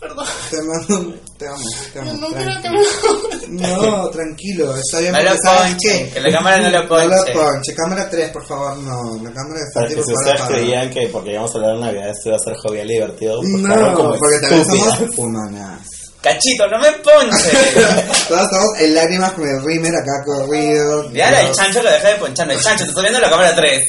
[0.00, 0.26] Perdón.
[0.50, 2.12] te mando, un- te amo, te amo.
[2.14, 3.48] No creo que tranquilo.
[3.48, 3.68] me...
[3.68, 5.12] No, tranquilo, está bien.
[5.12, 6.10] No lo porque ¿sabes ponchen, qué?
[6.12, 7.08] que la cámara no lo No ponche.
[7.34, 7.74] lo ponche.
[7.74, 9.22] Cámara 3, por favor, no.
[9.22, 11.80] La cámara de Para que Fati, si ustedes creían que porque íbamos a hablar de
[11.80, 15.80] Navidad esto iba a ser jovial y divertido, pues No, como porque también somos humanas.
[16.20, 17.50] Cachito, no me ponche.
[18.28, 21.12] Todos estamos en lágrimas con el Rimer acá corrido.
[21.12, 21.56] Ya el Dios.
[21.58, 22.50] chancho lo dejé de ponchar.
[22.50, 23.80] El chancho, te estoy viendo la cámara 3.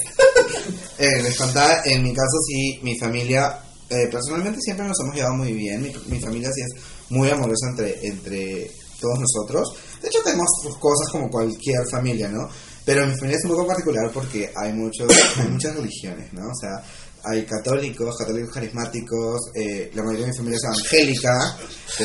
[0.97, 3.57] Eh, les contaba, en mi caso sí, mi familia,
[3.95, 5.81] eh, personalmente siempre nos hemos llevado muy bien.
[5.81, 9.75] Mi, mi familia sí es muy amorosa entre, entre todos nosotros.
[10.01, 10.47] De hecho, tenemos
[10.79, 12.49] cosas como cualquier familia, ¿no?
[12.86, 16.47] Pero mi familia es un poco particular porque hay, muchos, hay muchas religiones, ¿no?
[16.47, 16.84] O sea,
[17.27, 21.57] hay católicos, católicos carismáticos, eh, la mayoría de mi familia es evangélica.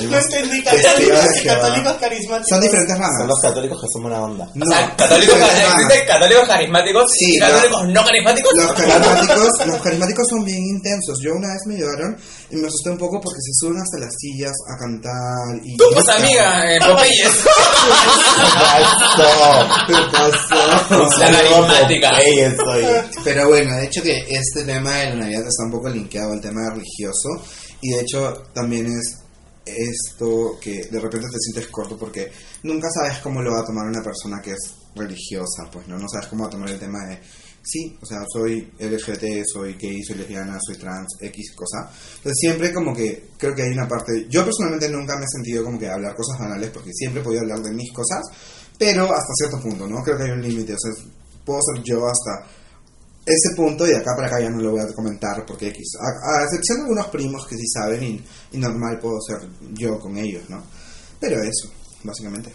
[0.08, 2.48] No entendí, católicos y católicos carismáticos.
[2.48, 3.26] Son diferentes Son ramas.
[3.28, 4.48] los católicos que son buena onda.
[4.54, 6.06] No, o sea, católicos, son existen
[6.46, 8.52] carismáticos Sí, y católicos no carismáticos.
[8.56, 11.18] Los carismáticos, los carismáticos son bien intensos.
[11.22, 12.16] Yo una vez me llevaron
[12.50, 15.84] y me asusté un poco porque se suben hasta las sillas a cantar y Tú,
[15.92, 17.30] pues amiga, eh, Popeyes.
[19.86, 20.56] ¿Qué pasó?
[21.18, 22.10] La carismática.
[23.24, 26.40] Pero bueno, de hecho que este tema de la Navidad está un poco linkeado al
[26.40, 27.28] tema religioso
[27.80, 29.18] y de hecho también es
[29.64, 32.32] esto que de repente te sientes corto porque
[32.64, 36.08] nunca sabes cómo lo va a tomar una persona que es religiosa, pues no, no
[36.08, 37.20] sabes cómo va a tomar el tema de
[37.62, 41.90] sí, o sea, soy LGBT, soy gay, soy lesbiana, soy trans, X cosa.
[42.16, 45.64] Entonces siempre como que creo que hay una parte, yo personalmente nunca me he sentido
[45.64, 48.22] como que hablar cosas banales porque siempre he podido hablar de mis cosas,
[48.78, 50.02] pero hasta cierto punto, ¿no?
[50.02, 51.04] Creo que hay un límite, o sea,
[51.44, 52.46] puedo ser yo hasta
[53.26, 55.92] ese punto y de acá para acá ya no lo voy a comentar porque X.
[56.00, 59.98] A, a excepción de algunos primos que sí saben y, y normal puedo ser yo
[59.98, 60.62] con ellos, ¿no?
[61.20, 61.70] Pero eso,
[62.02, 62.50] básicamente.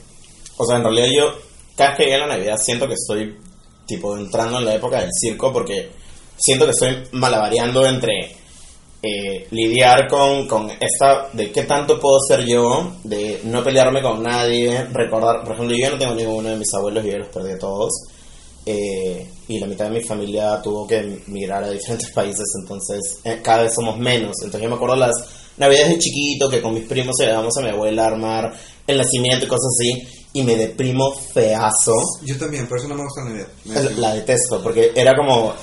[0.58, 1.40] O sea, en realidad yo,
[1.78, 3.38] cada vez que llega la Navidad, siento que estoy,
[3.86, 5.90] tipo, entrando en la época del circo porque
[6.38, 8.36] siento que estoy malabareando entre
[9.02, 14.24] eh, lidiar con, con esta, de qué tanto puedo ser yo, de no pelearme con
[14.24, 17.52] nadie, recordar, por ejemplo, yo no tengo ninguno de mis abuelos y yo los perdí
[17.52, 17.92] a todos.
[18.66, 23.40] eh, y la mitad de mi familia tuvo que migrar a diferentes países, entonces eh,
[23.44, 24.34] cada vez somos menos.
[24.44, 25.14] Entonces yo me acuerdo las
[25.58, 28.54] navidades de chiquito que con mis primos llegábamos a mi abuela a armar
[28.88, 31.96] el nacimiento y cosas así, y me deprimo feazo.
[32.24, 33.48] Yo también, por eso no me gusta la Navidad.
[33.66, 35.54] Me La, detesto, porque era como,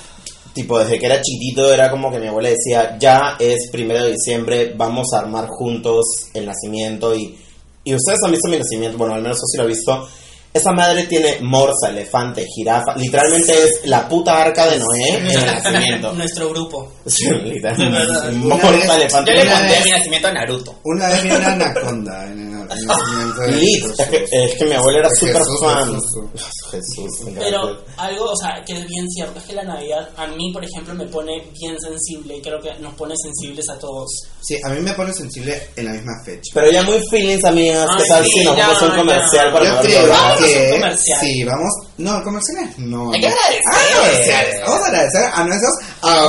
[0.54, 4.12] tipo, desde que era chiquitito, era como que mi abuela decía, ya es primero de
[4.12, 7.14] diciembre, vamos a armar juntos el nacimiento.
[7.14, 7.38] Y,
[7.84, 10.08] y ustedes han visto mi nacimiento, bueno, al menos eso sí lo he visto.
[10.54, 15.46] Esa madre tiene morsa, elefante, jirafa, literalmente es la puta arca de Noé en el
[15.46, 16.12] nacimiento.
[16.16, 16.92] Nuestro grupo.
[17.06, 18.32] Sí, literalmente.
[18.32, 19.30] Morsa, Una vez- elefante.
[19.32, 20.74] Yo le Una conté mi nacimiento a Naruto.
[20.84, 24.00] Una vez vi una anaconda en el, en el nacimiento de Lit, Jesús.
[24.00, 25.94] es que, es que mi abuela era súper fan.
[25.94, 26.52] Jesús.
[26.70, 30.26] Jesús, me Pero algo, o sea, que es bien cierto, es que la Navidad a
[30.28, 34.08] mí, por ejemplo, me pone bien sensible y creo que nos pone sensibles a todos.
[34.42, 36.50] Sí, a mí me pone sensible en la misma fecha.
[36.54, 37.86] Pero ya muy feelings, amigas.
[37.96, 38.96] ¿Qué Ay, tal sí, si nos ya, vamos a un ya.
[38.98, 40.41] comercial para Yo creo hablar?
[40.46, 41.18] Que comercial.
[41.20, 41.70] sí, vamos.
[41.98, 43.12] No, comerciales no.
[43.12, 43.60] Hay que agradecer.
[43.72, 44.60] Ah, comerciales.
[44.66, 45.72] Vamos a agradecer a nuestros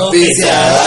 [0.08, 0.80] oficiales.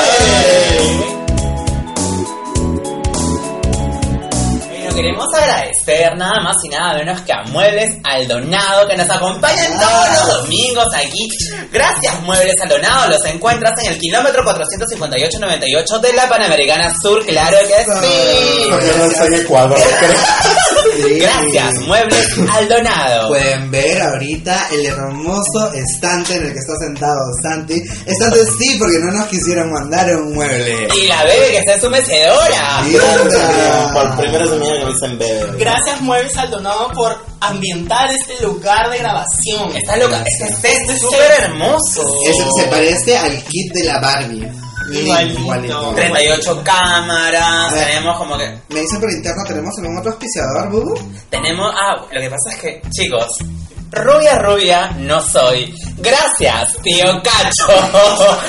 [4.97, 10.09] Queremos agradecer nada más y nada menos que a Muebles Aldonado que nos acompañan todos
[10.09, 11.29] los domingos aquí.
[11.71, 17.85] Gracias Muebles Aldonado, los encuentras en el kilómetro 458-98 de la Panamericana Sur, claro que
[17.85, 18.67] sí.
[18.71, 20.17] Porque no está en Ecuador, creo.
[20.95, 21.19] Sí.
[21.19, 23.29] Gracias Muebles Aldonado.
[23.29, 27.75] Pueden ver ahorita el hermoso estante en el que está sentado Santi.
[28.07, 30.89] Estante sí, porque no nos quisieron mandar un mueble.
[30.95, 32.83] Y la bebé que está en su mecedora.
[33.93, 35.59] Por primera semana que me dicen bebé.
[35.59, 39.77] Gracias Muebles Aldonado por ambientar este lugar de grabación.
[39.77, 42.03] Está loca, este set es súper hermoso.
[42.29, 44.66] Eso se parece al kit de la Barbie.
[44.91, 45.93] Igualito.
[45.95, 48.47] 38 cámaras, tenemos como que...
[48.69, 50.95] Me dicen por interno, ¿tenemos algún otro auspiciador, Bubu?
[51.31, 51.71] Tenemos...
[51.75, 53.27] Ah, lo que pasa es que, chicos,
[53.91, 55.75] rubia rubia no soy.
[55.99, 57.71] Gracias, tío Cacho.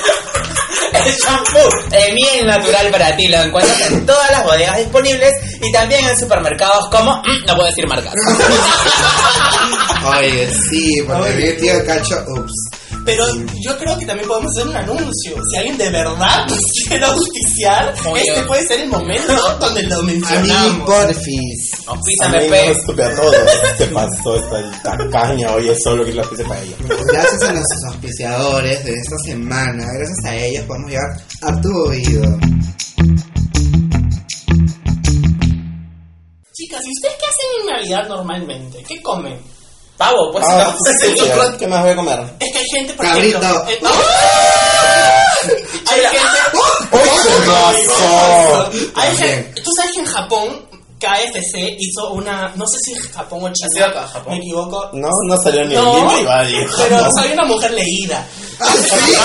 [0.92, 5.70] El shampoo de miel natural para ti lo encuentras en todas las bodegas disponibles y
[5.72, 7.16] también en supermercados como...
[7.16, 8.14] mm, no puedo decir marcas.
[10.18, 12.52] Oye, sí, porque el tío Cacho, ups.
[13.08, 13.24] Pero
[13.64, 15.34] yo creo que también podemos hacer un anuncio.
[15.50, 18.22] Si alguien de verdad nos quiere auspiciar, Oye.
[18.26, 20.86] este puede ser el momento donde lo A mí, mencionamos.
[20.90, 21.70] porfis.
[21.86, 23.02] Auspíciame, Amigo, pe.
[23.04, 23.34] a todos.
[23.78, 24.36] ¿Qué pasó?
[24.36, 26.76] Esta tacaña hoy es solo que la pise para ella.
[27.10, 32.38] Gracias a nuestros auspiciadores de esta semana, gracias a ellos podemos llegar a tu oído.
[36.52, 38.82] Chicas, ¿y ustedes qué hacen en Navidad normalmente?
[38.86, 39.38] ¿Qué comen?
[39.98, 40.78] Pavo, pues Ah, no.
[41.00, 41.22] sí, sí,
[41.58, 42.20] ¿Qué más voy a comer?
[42.40, 43.38] Es que hay gente, por Cabrito.
[43.38, 43.64] ejemplo...
[43.68, 43.78] eh,
[45.90, 46.18] hay gente...
[46.90, 46.98] ¿Qué
[47.46, 48.70] pasó?
[48.94, 50.48] Hay gente- Tú sabes que en Japón
[51.00, 52.52] KFC hizo una...
[52.56, 53.66] No sé si Japón o China.
[53.66, 54.32] ¿Ha sido acá, Japón?
[54.34, 54.90] Me equivoco.
[54.94, 58.26] No, no salió ni No, el Lima y pero soy una mujer leída.
[58.60, 59.22] Amiga,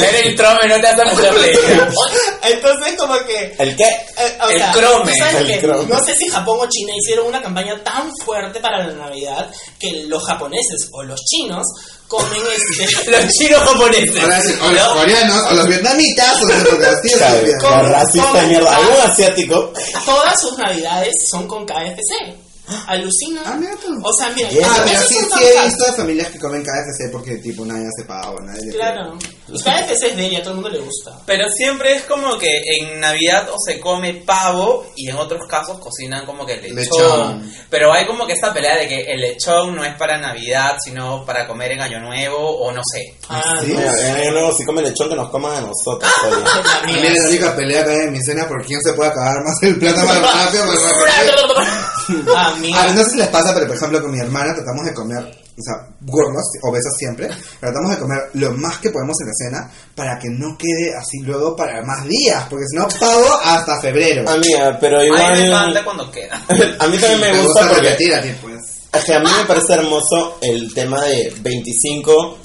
[0.00, 1.88] leer el trome no te hace mujer leída.
[2.42, 3.54] Entonces como que...
[3.58, 3.84] ¿El qué?
[3.84, 5.86] eh, o El sea, crome, tú sabes el que crome.
[5.86, 10.04] No sé si Japón o China hicieron una campaña tan fuerte para la Navidad que
[10.06, 11.66] los japoneses o los chinos
[12.06, 13.10] comen este...
[13.10, 14.22] Los chinos japoneses.
[14.22, 14.94] Ahora sí, o los ¿no?
[14.94, 17.54] coreanos, o los vietnamitas, o los porque así es Sabe, obvio.
[17.60, 17.82] ¿Cómo?
[17.82, 18.76] La racista de mierda.
[18.76, 19.72] ¿Algún asiático?
[20.06, 22.34] Todas sus navidades son con KFC.
[22.86, 23.42] Alucina.
[23.44, 23.88] Ah, mira tú.
[24.02, 24.62] O sea, mira, Yes.
[24.66, 28.06] Ah, pero sí, sí he visto de familias que comen KFC porque tipo nadie hace
[28.06, 29.18] pavo, nadie Claro.
[29.64, 31.18] Cada vez es de ella, a todo el mundo le gusta.
[31.26, 35.78] Pero siempre es como que en Navidad o se come pavo y en otros casos
[35.78, 36.74] cocinan como que lechón.
[36.76, 37.52] Lechón.
[37.70, 41.24] Pero hay como que esta pelea de que el lechón no es para Navidad, sino
[41.24, 43.16] para comer en Año Nuevo o no sé.
[43.28, 43.66] Ah, ¿Sí?
[43.68, 46.10] Mira, en Año Nuevo si come lechón que nos coman a nosotros.
[46.88, 47.00] Y mía.
[47.02, 49.54] mira, la única pelea que hay en mi cena por quién se puede acabar más
[49.62, 50.64] el plato más rápido.
[50.66, 52.34] más rápido.
[52.34, 52.84] Ah, A mira.
[52.86, 55.38] ver, no sé si les pasa, pero por ejemplo con mi hermana tratamos de comer,
[55.58, 57.28] o sea, gordos, obesos siempre,
[57.60, 61.18] tratamos de comer lo más que podemos en la cena para que no quede así
[61.24, 64.28] luego para más días, porque si no, pavo hasta febrero.
[64.30, 65.44] Amiga, pero A mí me encanta
[65.80, 65.84] igual...
[65.84, 66.36] cuando queda.
[66.78, 67.82] A mí también me Me gusta porque...
[67.82, 68.54] repetir a ti, pues.
[68.92, 72.38] Es que a mí me parece hermoso el tema de 25.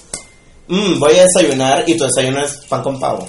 [0.67, 3.25] mm, voy a desayunar y tu desayuno es pan con pavo.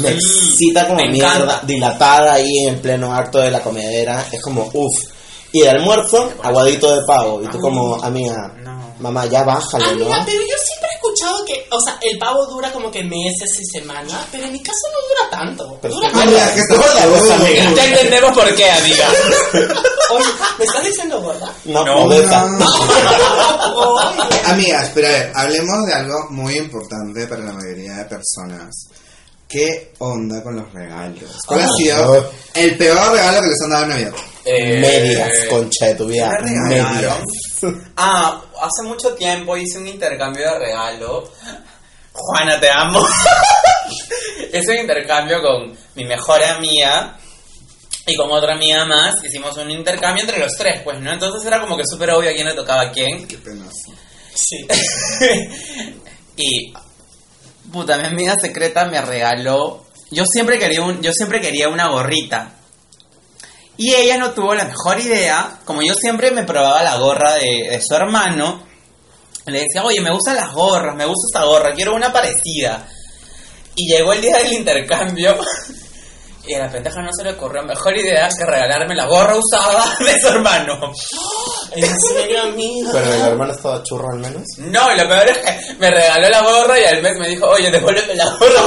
[0.00, 1.60] Me excita como Me mierda, encanta.
[1.66, 4.24] dilatada ahí en pleno acto de la comedera.
[4.30, 5.10] Es como, uff.
[5.52, 7.42] Y el almuerzo, aguadito de pavo.
[7.42, 8.54] Y tú como, amiga,
[9.00, 9.90] mamá, ya bájale, ¿no?
[9.92, 13.50] Amiga, pero yo siempre he escuchado que, o sea, el pavo dura como que meses
[13.60, 15.78] y semanas, pero en mi caso no dura tanto.
[15.82, 17.72] Pero dura Amiga, que Gorda, gorda, amiga.
[17.74, 19.08] Ya entendemos por qué, amiga.
[20.12, 20.24] Oye,
[20.58, 21.52] ¿me estás diciendo gorda?
[21.64, 22.10] No, No.
[24.46, 28.70] Amigas, pero a ver, hablemos de algo muy importante para la mayoría de personas.
[29.48, 31.30] ¿Qué onda con los regalos?
[31.46, 34.12] ¿Cuál ha Ah, sido el peor regalo que les han dado en Navidad?
[34.44, 36.30] Eh, Medias, concha de tu vida.
[36.38, 37.00] ¿qué me regalaron?
[37.00, 37.24] Medias.
[37.96, 41.30] Ah, hace mucho tiempo hice un intercambio de regalo.
[42.12, 43.06] Juana, te amo.
[44.52, 47.18] hice un intercambio con mi mejor amiga
[48.06, 49.14] y con otra amiga más.
[49.22, 51.12] Hicimos un intercambio entre los tres, pues, ¿no?
[51.12, 53.26] Entonces era como que súper obvio a quién le tocaba a quién.
[53.26, 53.92] Qué penoso.
[54.34, 54.66] Sí.
[56.36, 56.72] y
[57.70, 59.84] puta, mi amiga secreta me regaló.
[60.10, 62.54] Yo siempre quería un, yo siempre quería una gorrita.
[63.82, 65.58] Y ella no tuvo la mejor idea.
[65.64, 68.62] Como yo siempre me probaba la gorra de, su hermano,
[69.46, 72.86] le decía, oye, me gustan las gorras, me gusta esta gorra, quiero una parecida.
[73.74, 75.38] Y llegó el día del intercambio.
[76.46, 79.94] Y a la pendeja no se le ocurrió mejor idea que regalarme la gorra usada
[80.04, 80.90] de su hermano.
[81.72, 82.90] En serio, amiga.
[82.92, 84.42] Pero el hermano estaba churro al menos.
[84.58, 87.46] No, y lo peor es que me regaló la gorra y al mes me dijo,
[87.46, 88.62] oye, devuélveme la gorra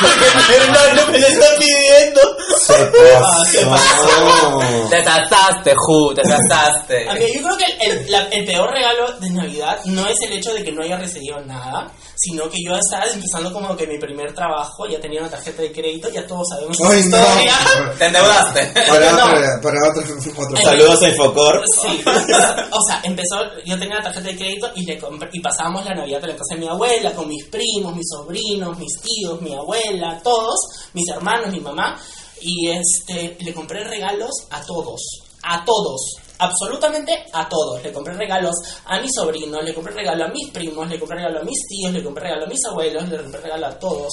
[0.00, 2.20] porque, mi hermano me la está pidiendo.
[2.58, 4.60] Se Ah, se pasó.
[4.90, 7.08] Te tasaste, Ju, te tasaste.
[7.08, 10.32] Amiga, yo creo que el, el- la- el peor regalo de Navidad no es el
[10.32, 13.98] hecho de que no haya recibido nada, sino que yo estaba empezando como que mi
[13.98, 17.18] primer trabajo, ya tenía una tarjeta de crédito, ya todos sabemos ¡Ay, no!
[17.18, 17.54] historia.
[17.98, 18.72] Te endeudaste.
[18.88, 19.24] Para, No.
[19.24, 20.02] otro, para otro,
[20.38, 20.56] otro.
[20.62, 21.62] Saludos a Infocor.
[21.82, 22.02] Sí,
[22.72, 25.94] o sea, empezó, yo tenía la tarjeta de crédito y, le compré- y pasábamos la
[25.94, 29.54] Navidad en la casa de mi abuela, con mis primos, mis sobrinos, mis tíos, mi
[29.54, 30.58] abuela, todos,
[30.94, 32.00] mis hermanos, mi mamá,
[32.42, 35.00] y este, le compré regalos a todos,
[35.42, 36.00] a todos,
[36.40, 37.82] absolutamente a todos.
[37.82, 38.54] Le compré regalos
[38.86, 41.92] a mis sobrinos, le compré regalo a mis primos, le compré regalo a mis tíos,
[41.92, 44.12] le compré regalo a mis abuelos, le compré regalo a todos.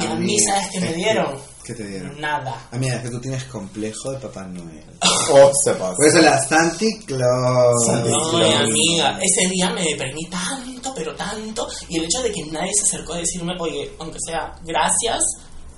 [0.00, 1.58] Y a mí, ¿sabes qué me es que- dieron?
[1.64, 2.18] ¿Qué te dieron?
[2.18, 2.66] Nada.
[2.72, 4.84] Amiga, es que tú tienes complejo de Papá Noel.
[5.30, 5.94] Oh, se pasó.
[5.94, 7.84] Por eso la Santi Claus.
[7.86, 8.54] Santi No, Claus.
[8.54, 12.84] amiga, ese día me deprimí tanto, pero tanto, y el hecho de que nadie se
[12.84, 15.20] acercó a decirme, oye, aunque sea, gracias,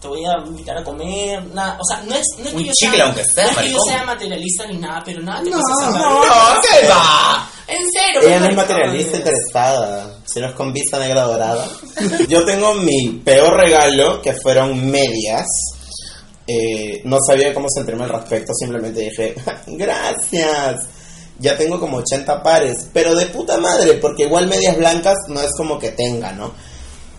[0.01, 2.72] te voy a invitar a comer, nada, o sea, no es, no es que yo
[2.72, 5.51] chicle, sea, aunque sea, no es que yo sea materialista ni nada, pero nada te
[5.51, 7.51] No, pasa no, No, ¿qué va?
[7.68, 11.68] En serio, Ella no es materialista interesada, sino es con vista negra dorada.
[12.28, 15.46] Yo tengo mi peor regalo, que fueron medias.
[16.46, 19.34] Eh, no sabía cómo sentirme al respecto, simplemente dije,
[19.66, 20.88] gracias.
[21.38, 25.51] Ya tengo como 80 pares, pero de puta madre, porque igual medias blancas no es
[25.57, 26.53] como que tenga, ¿no?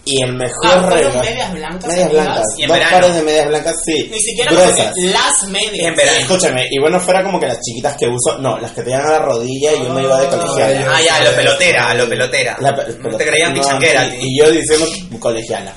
[0.04, 1.20] Y el mejor Ah, ¿fueron regalo.
[1.24, 2.46] medias blancas, Medias blancas.
[2.58, 2.98] Y en Dos verano.
[2.98, 4.10] pares de medias blancas, sí.
[4.12, 4.94] Ni siquiera gruesas.
[4.98, 5.88] las medias.
[5.88, 6.18] En verano.
[6.18, 9.06] Escúchame, y bueno, fuera como que las chiquitas que uso, no, las que te llegan
[9.08, 10.88] a la rodilla y yo me iba de colegiala.
[10.96, 12.58] Ah, ya, a lo pelotera, a lo pelotera.
[12.62, 14.06] La pe- no te creían no, pichanquera.
[14.08, 14.88] y, y yo diciendo
[15.20, 15.72] colegiala.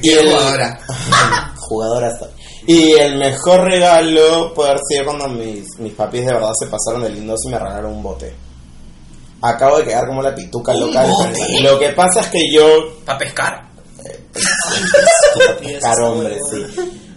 [0.00, 0.78] ¿Qué el- jugadora?
[1.56, 2.28] Jugadora soy.
[2.68, 7.02] Y el mejor regalo puede haber sido cuando mis, mis papis de verdad se pasaron
[7.02, 8.34] de lindos y me regalaron un bote.
[9.42, 11.06] Acabo de quedar como la pituca ¿Un local.
[11.08, 11.60] bote?
[11.62, 12.66] Lo que pasa es que yo
[13.04, 13.68] Para pescar.
[15.60, 16.64] pescar hombre, sí.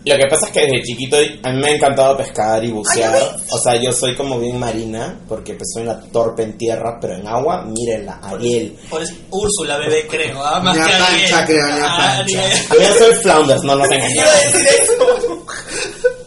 [0.03, 3.35] Lo que pasa es que desde chiquito a mí me ha encantado pescar y bucear.
[3.51, 7.15] O sea, yo soy como bien marina, porque pues soy una torpe en tierra, pero
[7.17, 8.75] en agua, mírenla, Ariel.
[8.89, 10.59] Por eso, Úrsula, bebé, creo, ¿ah?
[10.59, 11.45] Más que Pancha, Ariel.
[11.45, 12.41] creo, Ña Ah, Pancha.
[12.73, 14.31] Yo ya soy Flounders, no nos engañemos.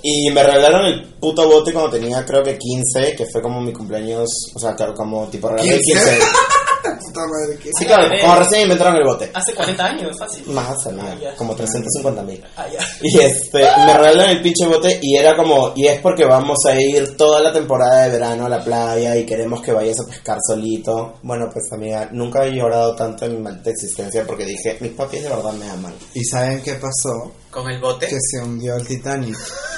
[0.06, 3.72] Y me regalaron el puto bote cuando tenía creo que 15, que fue como mi
[3.72, 6.10] cumpleaños, o sea, claro, como tipo regalo de 15.
[6.10, 6.18] 15.
[7.06, 7.70] puta madre, ¿qué?
[7.78, 8.38] Sí, claro, Ah, como eh.
[8.40, 9.30] recién inventaron el bote.
[9.32, 10.44] Hace 40 años, fácil.
[10.48, 11.36] Más, amiga, Ah, ya.
[11.36, 12.44] como 350 mil.
[12.56, 12.86] Ah, ya.
[13.00, 16.78] Y este, me regalaron el pinche bote y era como, y es porque vamos a
[16.78, 20.36] ir toda la temporada de verano a la playa y queremos que vayas a pescar
[20.46, 21.14] solito.
[21.22, 25.22] Bueno, pues amiga, nunca he llorado tanto en mi maldita existencia porque dije, mis papis
[25.22, 25.94] de verdad me aman.
[26.12, 27.32] ¿Y saben qué pasó?
[27.50, 28.08] Con el bote.
[28.08, 29.36] Que se hundió el Titanic.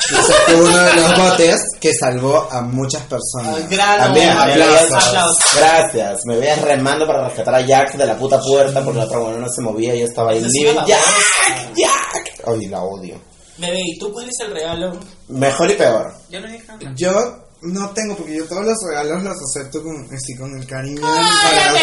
[0.08, 3.56] Fue uno de los botes que salvó a muchas personas.
[3.98, 5.38] También, Aplausos.
[5.56, 6.20] gracias.
[6.26, 9.38] Me veías remando para rescatar a Jack de la puta puerta porque la otra bueno
[9.38, 10.74] no se movía y yo estaba ahí libre.
[10.86, 11.74] ¡Jack!
[11.76, 12.42] ¡Jack!
[12.46, 13.20] Ay, la odio.
[13.58, 14.98] Bebé, ¿y tú cuál es el regalo?
[15.28, 16.12] Mejor y peor.
[16.28, 16.92] Yo no dije nada.
[16.94, 21.00] Yo no tengo, porque yo todos los regalos los acepto con, así, con el cariño.
[21.02, 21.80] ¡Cállate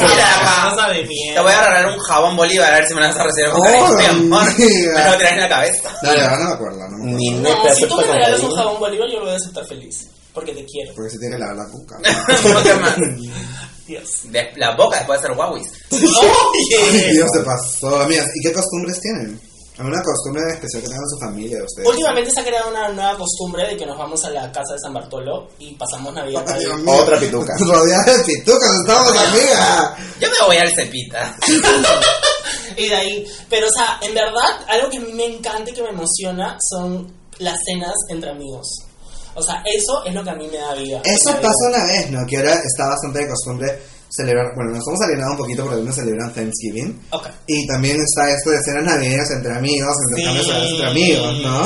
[0.00, 0.88] para- la boca!
[0.92, 1.42] De Te mierda.
[1.42, 3.60] voy a regalar un jabón Bolívar a ver si me lo vas a recibir con
[3.60, 4.42] Oh, cariño, mi amor.
[4.48, 4.92] amiga.
[5.04, 5.90] Me lo traes en la cabeza.
[6.02, 7.16] No, no, no me acuerdo, no me acuerdo.
[7.18, 8.56] Ni No, me te si acepto tú me con regalas un cariño.
[8.62, 10.08] jabón Bolívar, yo lo voy a aceptar feliz.
[10.34, 10.94] Porque te quiero.
[10.94, 11.96] Porque se tiene que lavar la cuca.
[12.42, 12.96] ¿Cómo te más?
[13.86, 14.08] Dios.
[14.56, 15.68] La boca después de ser guauis.
[15.90, 18.00] Dios se pasó.
[18.00, 19.38] Amigas, ¿y qué costumbres tienen?
[19.78, 21.88] ¿Alguna costumbre especial que tengan su familia de ustedes?
[21.88, 24.80] Últimamente se ha creado una nueva costumbre de que nos vamos a la casa de
[24.80, 26.64] San Bartolo y pasamos Navidad ahí.
[26.86, 27.54] Otra pituca.
[27.58, 29.96] Rodeada de pitucas, estamos, amiga.
[30.20, 31.36] Yo me voy al cepita.
[32.74, 35.74] Y de ahí, pero o sea, en verdad, algo que a mí me encanta y
[35.74, 38.66] que me emociona son las cenas entre amigos.
[39.34, 41.02] O sea, eso es lo que a mí me da vida.
[41.04, 41.50] Eso vida.
[41.68, 42.26] una vez, ¿no?
[42.26, 43.78] Que ahora está bastante de costumbre
[44.14, 44.52] celebrar.
[44.54, 47.00] Bueno, nos hemos alienado un poquito porque algunos celebran Thanksgiving.
[47.10, 47.26] Ok.
[47.46, 50.70] Y también está esto de cenas navideñas entre amigos, entre Sí.
[50.72, 51.62] entre amigos, ¿no?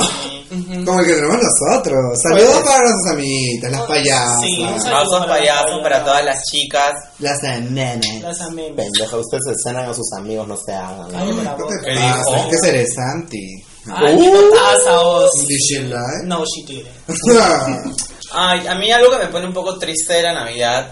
[0.85, 1.99] Como el que tenemos nosotros.
[2.23, 4.39] Saludos Pues- para nuestras amiguitas, las payasas.
[4.41, 4.91] Sí, un saludo.
[5.03, 6.93] Pasos para payasos para todas las chicas.
[7.19, 8.21] Las nenes.
[8.23, 8.71] Las amé.
[8.73, 11.11] Pendeja, ustedes se cenan a sus amigos, no se hagan.
[11.11, 12.37] la ¿Qué te ¿Qué pasa?
[12.37, 13.63] Es que seré Santi.
[13.93, 15.31] Ay, qué pasa vos.
[15.47, 16.23] Did she lie?
[16.23, 16.87] No, she didn't.
[18.31, 20.91] Ay, a mí algo que me pone un poco triste de la Navidad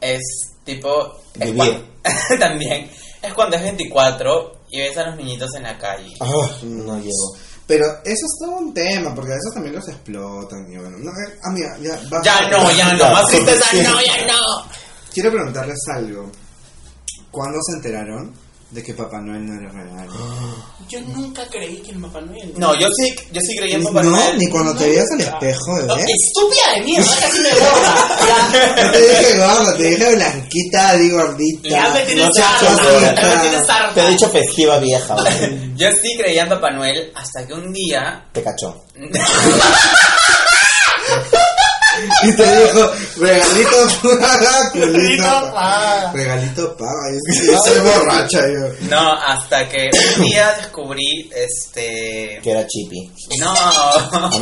[0.00, 0.20] es
[0.64, 1.20] tipo...
[1.34, 1.56] es Vivir.
[1.56, 2.90] cuan- También.
[3.22, 6.10] Es cuando es 24 y ves a los niñitos en la calle.
[6.20, 6.26] Ah,
[6.62, 7.36] no llego.
[7.66, 10.66] Pero eso es todo un tema, porque a veces también los explotan.
[10.72, 14.26] Y bueno, no, eh, amiga, ya, va- Ya no, ya no, más tristeza, no, ya
[14.26, 14.66] no.
[15.14, 16.30] Quiero preguntarles algo.
[17.30, 18.34] ¿Cuándo se enteraron
[18.72, 20.08] de que Papá Noel no era real?
[20.88, 22.52] Yo nunca creí que mi papá Noel.
[22.56, 24.36] No, yo sí, yo sí creí en Papá no, Noel.
[24.38, 26.04] ni cuando te veías al espejo, No, bebé.
[26.12, 28.84] Estúpida de mierda, casi me borra.
[28.84, 31.68] No te dije gorda, te dije blanquita, di gordita.
[31.68, 33.14] Ya me tienes No harta, chocolatada.
[33.14, 33.94] ya me tienes harta.
[33.94, 35.16] Te he dicho festiva vieja.
[35.76, 38.26] Yo sí creía en Papá Noel hasta que un día...
[38.32, 38.84] Te cachó.
[42.22, 46.12] Y te dijo, regalito paga, culito Regalito paga.
[46.12, 47.10] Regalito paga.
[47.12, 48.88] Y es que yo soy borracha, yo.
[48.90, 52.40] No, hasta que un día descubrí, este...
[52.42, 53.10] Que era chippy.
[53.38, 53.52] No,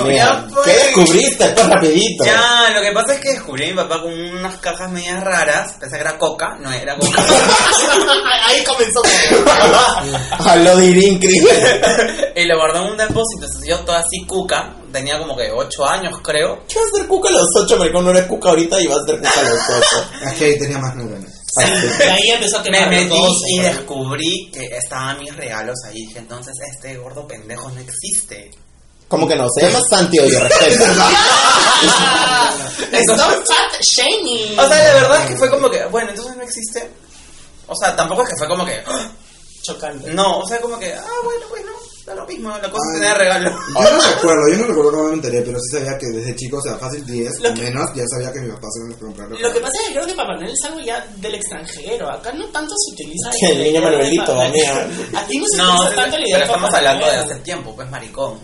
[0.02, 0.62] Amiga, ya.
[0.64, 1.48] ¿qué descubriste?
[1.50, 2.24] Pues rapidito.
[2.24, 5.74] Ya, lo que pasa es que descubrí a mi papá con unas cajas medias raras.
[5.78, 7.22] Pensé que era coca, no era coca.
[8.46, 9.00] Ahí comenzó.
[10.38, 11.42] Habló de Irinkri.
[12.36, 13.44] y lo guardó en un depósito.
[13.44, 14.74] Entonces yo toda así cuca.
[14.92, 16.64] Tenía como que 8 años, creo.
[16.66, 18.04] ¿Qué vas a hacer cuca a los 8, maricón?
[18.04, 20.10] No eres cuca ahorita y vas a hacer cuca a los 8.
[20.26, 21.40] Es que ahí tenía más neuronas.
[21.56, 23.36] Y ahí empezó a Me metí todo.
[23.48, 26.06] y descubrí que estaban mis regalos ahí.
[26.06, 28.50] Dije, entonces este gordo pendejo no existe.
[29.08, 31.10] Como que no, se llama Santi, oye, respeta.
[32.92, 34.56] Stop fat shaming.
[34.56, 36.88] O sea, la verdad es que fue como que, bueno, entonces no existe.
[37.66, 39.10] O sea, tampoco es que fue como que, ¡ah!
[39.62, 40.14] Chocante.
[40.14, 41.72] no, o sea, como que, ah, bueno, bueno,
[42.10, 43.50] da lo mismo, la cosa es tener regalo.
[43.50, 46.58] Yo no recuerdo, yo no recuerdo cómo me enteré, pero sí sabía que desde chico,
[46.58, 48.98] o sea, fácil 10 Lo o menos, ya sabía que mi papá se iba a
[48.98, 52.10] comprar Lo que pasa es que creo que Papá Noel es algo ya del extranjero.
[52.10, 53.30] Acá no tanto se utiliza.
[53.50, 54.86] El niño Manuelito, Aquí amiga.
[55.12, 58.38] no se No, utiliza tanto la idea pero estamos hablando de hace tiempo, pues maricón.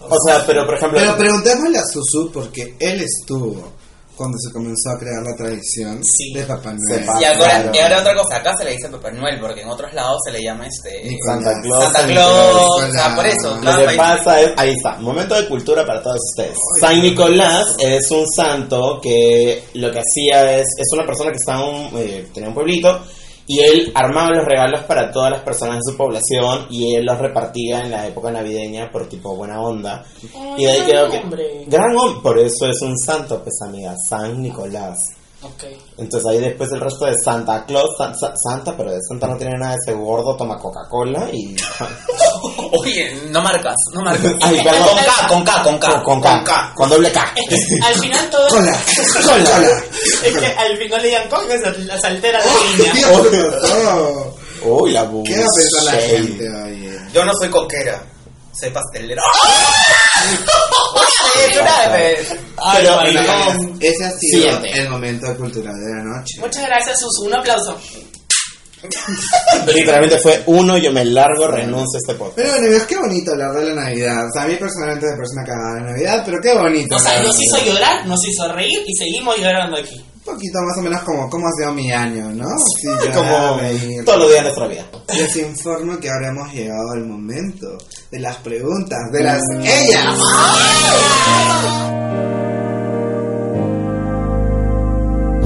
[0.00, 0.98] O sea, pero por ejemplo.
[1.00, 3.72] Pero preguntémosle a Susu porque él estuvo
[4.16, 6.32] cuando se comenzó a crear la tradición Sí.
[6.32, 7.04] de Papá Noel.
[7.20, 7.70] Y ahora, claro.
[7.74, 10.32] y ahora otra cosa, acá se le dice Papá Noel, porque en otros lados se
[10.32, 11.44] le llama este Nicolás.
[11.44, 11.84] Santa Claus.
[11.84, 13.56] Santa San Claus, o sea, por eso.
[13.62, 16.56] Lo que pasa es, ahí está, momento de cultura para todos ustedes.
[16.80, 21.60] San Nicolás es un santo que lo que hacía es, es una persona que estaba
[21.68, 23.00] en un, eh, tenía un pueblito
[23.46, 27.18] y él armaba los regalos para todas las personas de su población y él los
[27.18, 30.04] repartía en la época navideña por tipo buena onda.
[30.34, 31.64] Ay, Y de ahí quedó que...
[31.66, 35.15] Gran hombre, por eso es un santo, pues amiga, San Nicolás.
[35.42, 35.64] Ok.
[35.98, 39.36] Entonces ahí después el resto de Santa Claus, San- Sa- Santa, pero de Santa no
[39.36, 41.54] tiene nada de ese gordo, toma Coca-Cola y...
[42.72, 44.32] Oye, no marcas, no marcas.
[44.42, 44.88] Ay, perdón.
[45.28, 46.28] Con K, con K, con K.
[46.32, 47.32] con, K, con doble K.
[47.36, 48.46] Es que al final todo.
[48.58, 48.82] Hola.
[49.34, 49.82] Hola.
[50.24, 53.08] Es que al final le digan coge la saltera de niña.
[54.64, 56.50] Uy, la bu- ¿Qué va a pensar la gente?
[56.64, 56.98] Oye.
[57.12, 58.02] Yo no soy coquera.
[58.58, 59.22] Soy pastelero.
[61.92, 62.28] Vez.
[62.76, 63.78] Pero Ay, no.
[63.80, 64.70] Ese ha sido Siguiente.
[64.80, 66.40] el momento cultural de la noche.
[66.40, 67.26] Muchas gracias, Susu.
[67.26, 67.78] Un aplauso.
[69.72, 72.36] literalmente fue uno, yo me largo, renuncio a este podcast.
[72.36, 74.26] Pero bueno, qué bonito hablar de la Navidad.
[74.26, 76.96] O sea, a mí personalmente me parece una cagada la Navidad, pero qué bonito.
[76.96, 77.74] O sea, hablar nos hizo Navidad.
[77.74, 80.04] llorar, nos hizo reír y seguimos llorando aquí.
[80.26, 82.48] Poquito más o menos como cómo ha sido mi año, ¿no?
[82.80, 83.60] Sí, ya, Como
[84.04, 84.90] todos los días de nuestra vida.
[85.14, 87.78] Les informo que ahora hemos llegado al momento
[88.10, 90.18] de las preguntas de las ellas.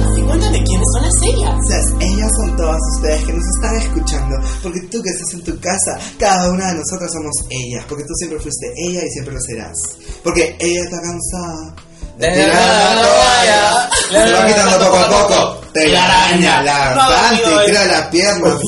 [0.01, 1.59] Así cuéntame quiénes son las ellas.
[1.69, 5.61] Las ellas son todas ustedes que nos están escuchando, porque tú que estás en tu
[5.61, 9.41] casa, cada una de nosotras somos ellas, porque tú siempre fuiste ella y siempre lo
[9.43, 9.77] serás.
[10.25, 11.90] Porque ella está cansada.
[12.21, 13.89] De la toalla.
[14.13, 15.61] Va quitando poco a poco.
[15.73, 18.59] Telaraña, la panty, tira las piernas.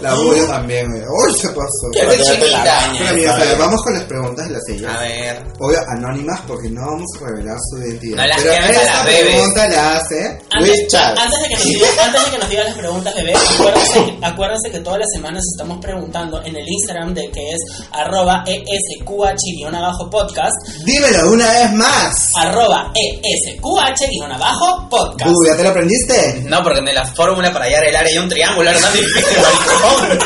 [0.00, 1.90] La bulla también, Uy, se pasó.
[1.92, 3.56] Qué chiquita.
[3.58, 4.94] Vamos con las preguntas de las sillas.
[4.94, 5.44] A ver.
[5.58, 8.24] Obvio, anónimas porque no vamos a revelar su identidad.
[8.36, 12.48] Pero esa pregunta la hace antes, antes de que nos digan, antes de que nos
[12.50, 17.14] digan las preguntas, bebé, acuérdense, acuérdense que todas las semanas estamos preguntando en el Instagram
[17.14, 17.58] de que es
[17.92, 20.52] arroba esqh-podcast,
[20.84, 22.28] Dímelo una vez más.
[22.36, 25.30] arroba esqh-podcast.
[25.30, 26.42] Uh, ¿ya te lo aprendiste?
[26.44, 29.22] No, porque en la fórmula para hallar el área hay un triángulo, era tan difícil,
[29.42, 30.18] maricón.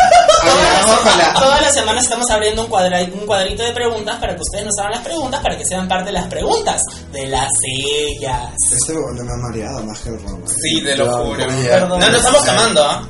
[0.50, 1.34] A ver, vamos con la...
[1.34, 4.78] Todas las semanas estamos abriendo un, cuadra- un cuadrito de preguntas para que ustedes nos
[4.78, 6.82] hagan las preguntas, para que sean parte de las preguntas
[7.12, 7.48] de las
[7.78, 8.50] ellas.
[8.72, 10.42] Este me ha mareado más que el ron.
[10.48, 11.46] Sí, te lo Yo, juro.
[11.46, 12.00] oye, Perdón.
[12.00, 13.08] No nos estamos quemando, ¿ah?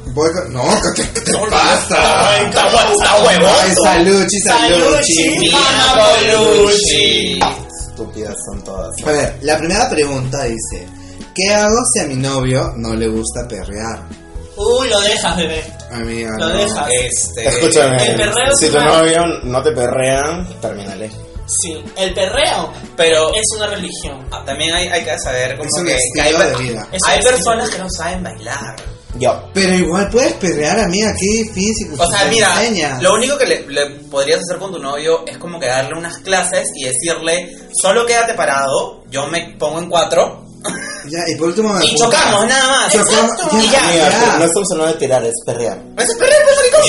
[0.51, 0.63] No,
[0.95, 2.37] ¿qué, qué te pasa?
[2.45, 3.51] Está hue- está huevón.
[3.63, 5.51] Ay, saluchi, saluchi.
[5.51, 7.41] Saluchi.
[7.91, 8.91] Estúpidas son todas.
[9.07, 10.87] A ver, la primera pregunta dice:
[11.35, 14.03] ¿Qué hago si a mi novio no le gusta perrear?
[14.57, 15.65] Uy, lo dejas, bebé.
[15.93, 16.55] Amiga, Lo no.
[16.59, 16.89] dejas.
[17.01, 17.49] Este.
[17.49, 21.11] Escúchame, el perreo si tu novio no te perrea, termínale.
[21.47, 24.25] Sí, el perreo Pero es una religión.
[24.31, 26.89] ah, también hay, hay que saber como Es un que, que hay, de vida.
[26.93, 28.77] Es hay personas que no saben bailar.
[29.19, 29.51] Yo.
[29.53, 31.91] Pero igual puedes perrear, amiga, qué difícil.
[31.99, 33.03] O sea, mira, enseñas.
[33.03, 36.19] lo único que le, le podrías hacer con tu novio es como que darle unas
[36.19, 37.51] clases y decirle,
[37.83, 40.45] solo quédate parado, yo me pongo en cuatro
[41.09, 42.93] Ya, y por último me y chocamos, nada más.
[42.93, 43.57] Chocamos, Exacto.
[43.57, 43.81] ya, Y ya.
[43.89, 44.39] Amiga, ya.
[44.39, 45.79] no estamos hablando de tirar, es perrear.
[45.97, 46.81] Eso es perreo, pues, maricón.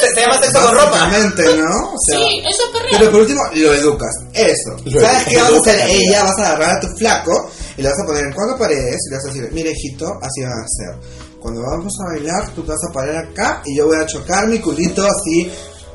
[0.00, 0.90] Se, se llama sexo con ropa.
[0.90, 1.92] Básicamente, ¿no?
[1.92, 2.90] O sea, Sí, eso es perreo.
[2.98, 4.14] Pero por último, lo educas.
[4.34, 4.70] Eso.
[4.84, 5.74] Lo ¿Sabes qué vas a hacer?
[5.80, 8.58] educas, Ella vas a agarrar a tu flaco y le vas a poner en cuatro
[8.58, 11.08] paredes y le vas a decir, mire hijito, así van a hacer.
[11.40, 14.46] Cuando vamos a bailar, tú te vas a parar acá y yo voy a chocar
[14.48, 15.50] mi culito así,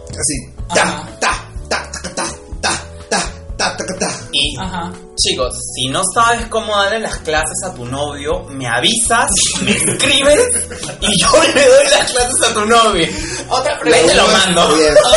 [0.10, 1.18] así, ta, Ajá.
[1.20, 1.33] ta, ta,
[4.74, 4.92] Ajá.
[5.16, 9.30] chicos, si no sabes cómo darle las clases a tu novio, me avisas,
[9.64, 10.40] me escribes
[11.02, 13.08] y yo le doy las clases a tu novio.
[13.50, 14.08] Otra pregunta.
[14.12, 14.68] te lo mando.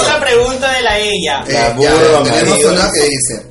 [0.01, 1.45] Otra pregunta de la ella.
[1.47, 3.47] Eh, La ya, burro, tenemos una que dice,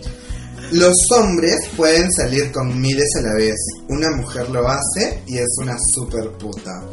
[0.71, 3.55] los hombres pueden salir con miles a la vez.
[3.89, 6.83] Una mujer lo hace y es una super puta.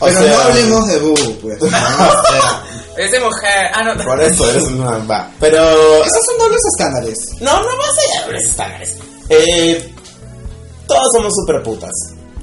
[0.00, 1.60] O Pero sea- no hablemos de Boo, pues.
[1.60, 1.66] ¿no?
[1.68, 2.62] O sea,
[2.96, 3.70] Es de mujer.
[3.74, 4.04] Ah, no.
[4.04, 5.30] Por eso eres una va.
[5.40, 5.58] Pero.
[6.04, 7.18] esos son dobles estándares.
[7.40, 8.96] No, no vas a los estándares.
[9.28, 9.92] Eh,
[10.86, 11.90] todos somos super putas.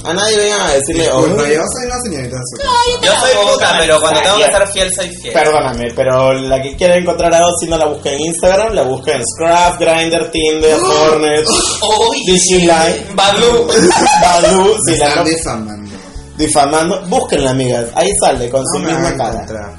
[0.05, 2.65] A nadie vengan a decirle, oh, yo soy una señorita super.
[3.01, 5.33] Yo soy puta, pero cuando tengo que estar fiel, soy fiel.
[5.33, 9.11] Perdóname, pero la que quiera encontrar a Ozzy no la busca en Instagram, la busca
[9.11, 13.67] en Scrap, Grindr, Tinder, Hornet, Uy, DC Live, Badoo.
[14.21, 15.88] Badoo, si la están
[16.39, 17.05] difamando.
[17.07, 17.85] Búsquenla, amigas.
[17.93, 19.77] Ahí sale con su misma cara.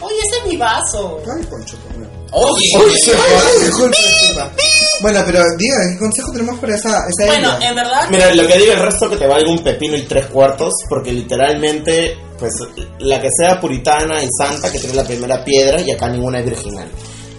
[0.00, 1.18] Oye, ese es mi vaso.
[1.32, 1.76] Ay, Poncho.
[2.32, 2.70] Oye.
[2.76, 4.50] Ay, disculpa, disculpa.
[5.02, 8.58] Bueno, pero diga, ¿qué consejo tenemos para esa, esa Bueno, en verdad, Mira, lo que
[8.58, 12.52] diga el resto que te valga un pepino y tres cuartos, porque literalmente, pues,
[12.98, 16.44] la que sea puritana y santa, que tiene la primera piedra, y acá ninguna es
[16.46, 16.88] virginal.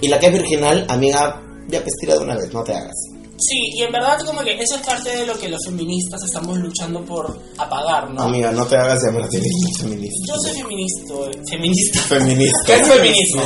[0.02, 2.96] Y la que es virginal, amiga, ya pues tira de una vez, no te hagas.
[3.42, 6.58] Sí, y en verdad como que eso es parte de lo que los feministas estamos
[6.60, 8.22] luchando por apagar, ¿no?
[8.24, 10.26] Amiga, no te hagas llamar a ti misma feminista.
[10.28, 11.14] Yo soy feminista.
[11.50, 12.00] Feminista.
[12.04, 12.60] Feminista.
[12.66, 13.42] ¿Qué es feminismo?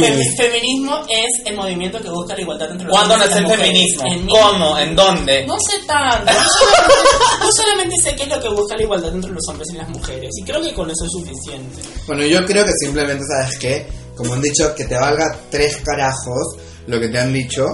[0.00, 3.38] Fem- feminismo es el movimiento que busca la igualdad entre los ¿Cuándo hombres y nació
[3.38, 3.96] el las mujeres.
[3.96, 4.02] feminismo?
[4.12, 4.78] En ¿Cómo?
[4.78, 5.46] ¿En dónde?
[5.46, 6.32] No sé tanto.
[6.32, 6.94] Yo solamente,
[7.42, 9.88] yo solamente sé qué es lo que busca la igualdad entre los hombres y las
[9.88, 10.30] mujeres.
[10.40, 11.82] Y creo que con eso es suficiente.
[12.06, 13.86] Bueno, yo creo que simplemente, ¿sabes qué?
[14.16, 17.64] Como han dicho, que te valga tres carajos lo que te han dicho,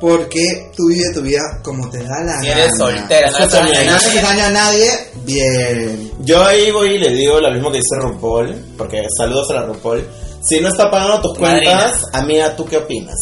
[0.00, 2.62] porque tú vives tu vida como te da la Si gana.
[2.62, 4.90] eres soltera, no No a haces daño a nadie,
[5.24, 6.10] bien.
[6.20, 9.66] Yo ahí voy y le digo lo mismo que dice RuPaul, porque saludos a la
[9.66, 10.06] RuPaul.
[10.42, 11.72] Si no está pagando tus Madrina.
[11.78, 13.18] cuentas, amiga, ¿tú qué opinas?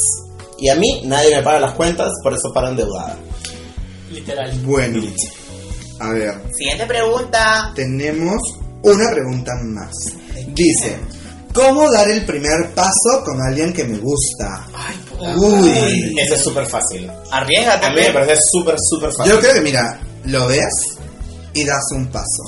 [0.58, 3.16] Y a mí nadie me paga las cuentas, por eso paro endeudada.
[4.10, 4.50] Literal.
[4.64, 5.02] Bueno,
[6.00, 7.72] a ver, Siguiente pregunta.
[7.74, 8.40] tenemos
[8.82, 9.92] una pregunta más.
[10.54, 10.96] Dice,
[11.52, 14.66] ¿Cómo dar el primer paso con alguien que me gusta?
[15.20, 16.14] Uy.
[16.18, 17.10] Ese es súper fácil.
[17.30, 17.86] Arriesgate.
[17.86, 18.12] A mí me pe.
[18.12, 19.32] parece súper, súper fácil.
[19.32, 20.72] Yo creo que, mira, lo ves
[21.54, 22.42] y das un paso.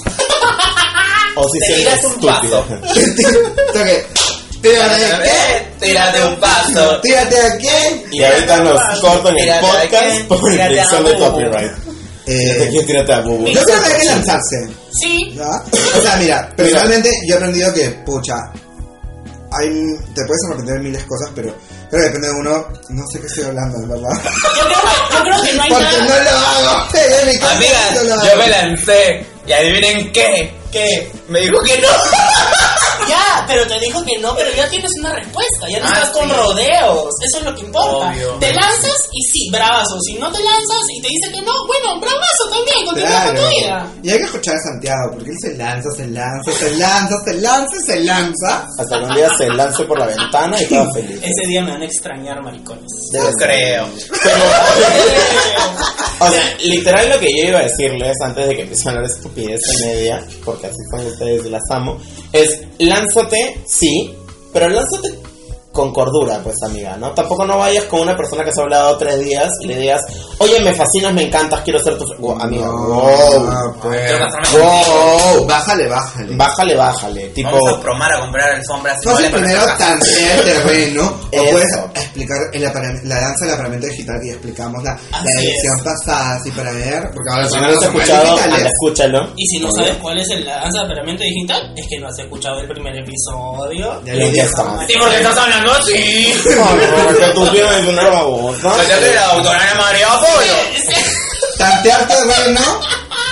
[1.36, 2.64] o si Te sientes tiras un estúpido.
[3.72, 4.06] Toque,
[4.62, 7.00] Tírate de Eh, Tírate un paso.
[7.00, 8.04] Tírate a quién.
[8.12, 11.72] Y ahorita nos cortan el podcast por infracción de copyright.
[12.26, 14.68] Eh, yo creo que hay que lanzarse.
[15.00, 15.48] Sí, ¿ya?
[15.98, 18.34] O sea, mira, personalmente yo he aprendido que, pucha,
[19.52, 19.68] hay,
[20.14, 21.54] te puedes de miles de cosas, pero
[21.90, 22.68] que depende de uno.
[22.88, 24.10] No sé qué estoy hablando, en verdad.
[24.56, 24.78] yo creo,
[25.12, 25.98] yo creo que no hay Porque nada.
[26.04, 26.88] no lo hago.
[26.94, 28.36] En mi casa no Amiga, lo yo hago.
[28.42, 29.26] me lancé.
[29.46, 30.54] Y adivinen qué.
[30.70, 31.10] ¿Qué?
[31.28, 31.88] Me dijo que no.
[33.08, 35.68] Ya, pero te dijo que no, pero ya tienes una respuesta.
[35.68, 36.34] Ya no Ah, estás con sí.
[36.34, 37.08] rodeos.
[37.26, 38.10] Eso es lo que importa.
[38.10, 38.34] Obvio.
[38.40, 39.98] Te lanzas y sí, bravazo.
[40.06, 42.86] Si no te lanzas y te dice que no, bueno, bravazo también.
[42.86, 43.92] Continúa con tu vida.
[44.02, 47.34] Y hay que escuchar a Santiago, porque él se lanza, se lanza, se lanza, se
[47.34, 48.66] lanza, se lanza.
[48.78, 51.20] Hasta que un día se lance por la ventana y estaba feliz.
[51.22, 52.90] Ese día me van a extrañar, maricones.
[53.12, 53.34] No ser.
[53.38, 53.88] creo.
[56.22, 59.06] O sea, literal lo que yo iba a decirles antes de que empiecen a hablar
[59.08, 61.98] de estupidez en media, porque así son ustedes y las amo,
[62.32, 62.60] es
[63.30, 64.14] lánzate, sí,
[64.52, 65.29] pero lánzate
[65.80, 67.10] con cordura, pues amiga, ¿no?
[67.12, 70.00] Tampoco no vayas con una persona que se ha hablado tres días y le digas,
[70.38, 72.04] oye, me fascinas, me encantas, quiero ser tu...
[72.04, 72.18] fr-".
[72.18, 74.12] Wow, amiga, wow, No, pues.
[74.52, 76.36] Wow, Bájale, bájale.
[76.36, 77.50] bájale, bájale, tipo...
[77.50, 78.96] Vamos a promar a comprar alfombras.
[78.98, 84.16] Entonces iguales primero tantear el terreno o puedes explicar el la danza del aparamento digital
[84.24, 84.92] y explicamos la,
[85.38, 85.84] edición es.
[85.84, 89.32] pasada así para ver porque ahora Si no lo has escuchado, anda, escúchalo.
[89.36, 92.08] Y si no sabes cuál es el- la danza de apareamiento digital, es que no
[92.08, 94.02] has escuchado el primer episodio.
[94.04, 94.46] Ya Y lo ya.
[94.86, 96.34] Sí, porque estás hablando así.
[96.58, 98.72] Oh, que tú tienes una babosa.
[98.76, 100.54] Cállate la doctora Ana María Polo.
[101.58, 102.80] tantear terreno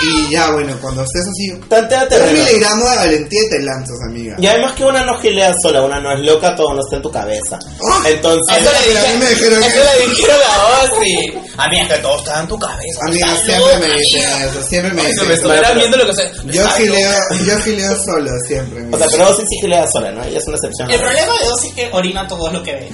[0.00, 2.44] y ya bueno cuando estés así Tanteate un reloj.
[2.46, 6.00] miligramo de valentía y te lanzas amiga Y además que una no gilea sola, una
[6.00, 7.58] no es loca, todo no está en tu cabeza.
[7.80, 8.02] Oh.
[8.06, 11.38] Entonces, Eso le Pero a mí me dijeron dije, que- eso le dijeron a Ozzy.
[11.56, 13.00] Amiga, es que todo está en tu cabeza.
[13.06, 14.46] amiga siempre loca, me dicen amiga.
[14.50, 15.42] eso siempre me dicen me eso.
[15.42, 16.30] estuviera viendo lo que se.
[16.52, 17.10] yo gileo
[17.46, 18.96] yo gileo solo siempre amiga.
[18.96, 20.22] o sea, pero vos sí gilea sola, ¿no?
[20.24, 20.90] Ella es una excepción.
[20.90, 22.88] El problema de dos es que orina todo lo que ve.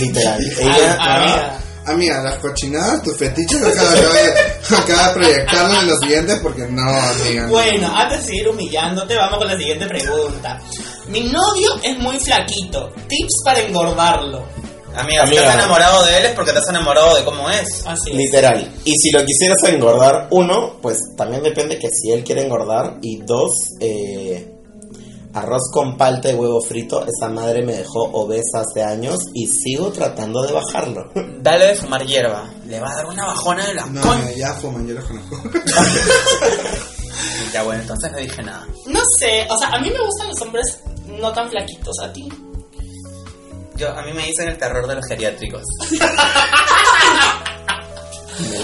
[0.00, 0.38] Literal.
[0.58, 2.22] Ella, Ah, amiga.
[2.22, 7.42] Las cochinadas, tus fetiches acaba de, acaba de proyectarlo en los siguientes porque no, amiga.
[7.44, 7.48] no.
[7.48, 10.60] Bueno, antes de seguir humillándote, vamos con la siguiente pregunta.
[11.08, 12.90] Mi novio es muy flaquito.
[13.08, 14.44] Tips para engordarlo.
[14.96, 15.42] Amiga, si Amiga.
[15.42, 17.82] estás enamorado de él es porque estás enamorado de cómo es.
[17.84, 18.16] Así es.
[18.16, 18.72] literal.
[18.84, 22.98] Y si lo quisieras engordar, uno, pues también depende que si él quiere engordar.
[23.02, 24.53] Y dos, eh,
[25.34, 27.04] arroz con palta y huevo frito.
[27.06, 31.10] Esa madre me dejó obesa hace años y sigo tratando de bajarlo.
[31.40, 32.48] Dale de fumar hierba.
[32.66, 35.36] Le va a dar una bajona de la No, con- ya fuman, yo los conozco.
[37.52, 38.66] Ya bueno, entonces no dije nada.
[38.86, 42.28] No sé, o sea, a mí me gustan los hombres no tan flaquitos, a ti.
[43.76, 45.62] Yo, a mí me dicen el terror de los geriátricos.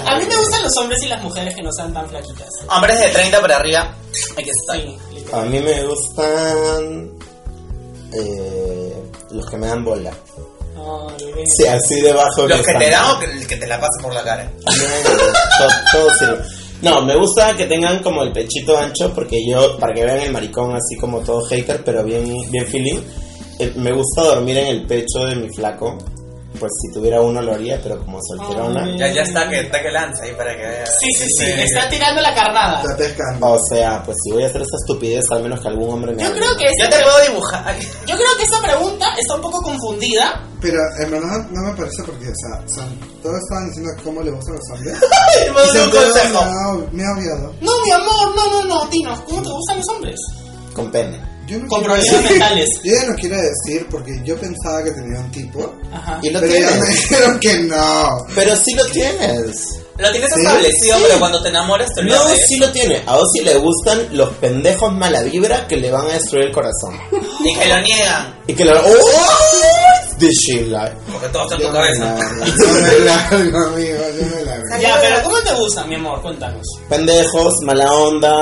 [0.06, 2.48] A mí me gustan los hombres y las mujeres que no sean tan flaquitas.
[2.68, 3.94] Hombres de 30 para arriba.
[4.36, 5.32] Que.
[5.32, 7.10] A mí me gustan
[8.12, 10.12] eh, los que me dan bola.
[11.18, 11.44] Bebé.
[11.56, 12.46] Sí, así debajo.
[12.46, 12.90] Los que te están.
[12.90, 14.50] dan o que, el que te la pasen por la cara.
[14.64, 16.38] todo, todo sirve.
[16.82, 20.32] No, me gusta que tengan como el pechito ancho porque yo, para que vean el
[20.32, 23.00] maricón así como todo hater, pero bien, bien feeling,
[23.58, 25.98] eh, me gusta dormir en el pecho de mi flaco.
[26.58, 28.82] Pues si tuviera uno lo haría, pero como solterona.
[28.84, 28.98] Ay.
[28.98, 30.90] Ya, ya está que, está que lanza ahí para que veas.
[31.00, 32.82] Sí, sí, sí, está tirando la carnada.
[32.82, 33.46] Está pescando.
[33.52, 36.22] O sea, pues si voy a hacer esa estupidez, al menos que algún hombre me
[36.24, 37.76] Yo creo que esa Yo te puedo dibujar.
[38.06, 40.42] Yo creo que esta pregunta está un poco confundida.
[40.60, 44.30] Pero en verdad no me parece porque, o sea, son, todos estaban diciendo cómo le
[44.32, 44.98] gustan los hombres.
[45.46, 46.44] Y un consejo.
[46.44, 47.54] me ha- me ha odiado.
[47.60, 50.16] No, mi amor, no, no, no, dinos, ¿cómo te gustan los hombres?
[50.74, 51.29] Con pene.
[51.50, 52.68] Yo no Con problemas decir- mentales.
[52.84, 55.74] Yo ya no quiero decir porque yo pensaba que tenía un tipo.
[55.92, 56.20] Ajá.
[56.22, 58.26] Y lo Pero ya me dijeron que no.
[58.34, 59.56] Pero sí lo tienes.
[59.98, 61.02] Lo tienes Sí, establecido, sí.
[61.08, 63.02] pero cuando te enamores te olvidas No, sí lo tiene.
[63.06, 66.96] A Ozzy le gustan los pendejos mala vibra que le van a destruir el corazón.
[67.44, 68.34] Y que lo niegan.
[68.46, 68.80] Y que le ¡Oh!
[70.20, 70.94] This shit, like.
[71.10, 72.14] Porque todo está en tu cabeza.
[72.44, 74.64] yo me largo, amigo, yo me largo.
[74.78, 76.20] Ya, pero ¿cómo te gustan, mi amor?
[76.20, 76.62] Cuéntanos.
[76.90, 78.36] Pendejos, mala onda,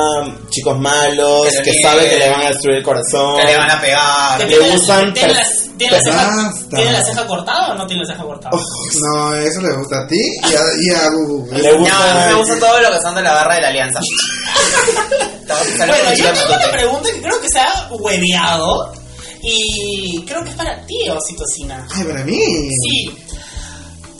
[0.50, 3.38] chicos malos, Que saben que le van a destruir el corazón.
[3.38, 4.38] Que le van a pegar.
[4.40, 6.76] Le ¿Tiene la- gustan ¿Tiene la, pers- tiene la ceja, Basta.
[6.76, 8.56] ¿Tiene la ceja cortada o no tiene la ceja cortada?
[9.00, 10.20] No, eso le gusta a ti
[10.50, 11.48] y a, y a Gugu.
[11.52, 13.60] Le No, gusta- a mí me gusta todo lo que son de la barra de
[13.62, 14.00] la alianza.
[15.46, 18.92] Te vas a salir Bueno, yo tengo una pregunta que creo que se ha hueveado
[19.42, 21.86] y creo que es para ti, Osito Sina.
[21.90, 22.38] Ay, para mí.
[22.82, 23.16] Sí.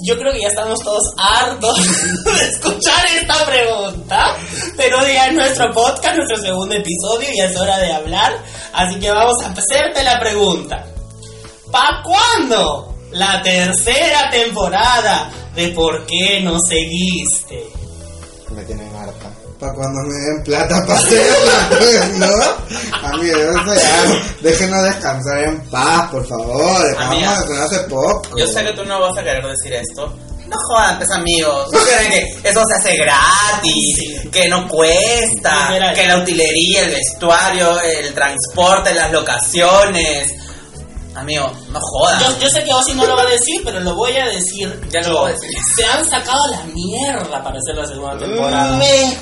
[0.01, 1.77] yo creo que ya estamos todos hartos
[2.25, 4.37] de escuchar esta pregunta,
[4.77, 8.33] pero ya es nuestro podcast, nuestro segundo episodio y es hora de hablar,
[8.73, 10.87] así que vamos a hacerte la pregunta.
[11.71, 17.69] ¿Pa' cuándo la tercera temporada de por qué no seguiste?
[18.51, 19.31] Me tienen harta.
[19.59, 23.09] Para cuando me den plata para hacerla, pues, ¿no?
[23.09, 26.87] Amigos, eso ya, déjenos descansar en paz, por favor.
[26.93, 28.39] Acabamos de hacer hace poco.
[28.39, 30.15] Yo sé que tú no vas a querer decir esto.
[30.47, 31.69] No jodan, pues amigos.
[31.73, 35.95] No crean que eso se hace gratis, que no cuesta, Literal.
[35.95, 40.33] que la utilería, el vestuario, el transporte, las locaciones.
[41.15, 42.21] Amigo, no jodan.
[42.21, 44.81] Yo, yo sé que Ozzy no lo va a decir, pero lo voy a decir.
[44.91, 45.51] Ya lo voy a decir.
[45.77, 48.77] Se han sacado la mierda para hacer la segunda temporada.
[48.79, 49.19] Me-.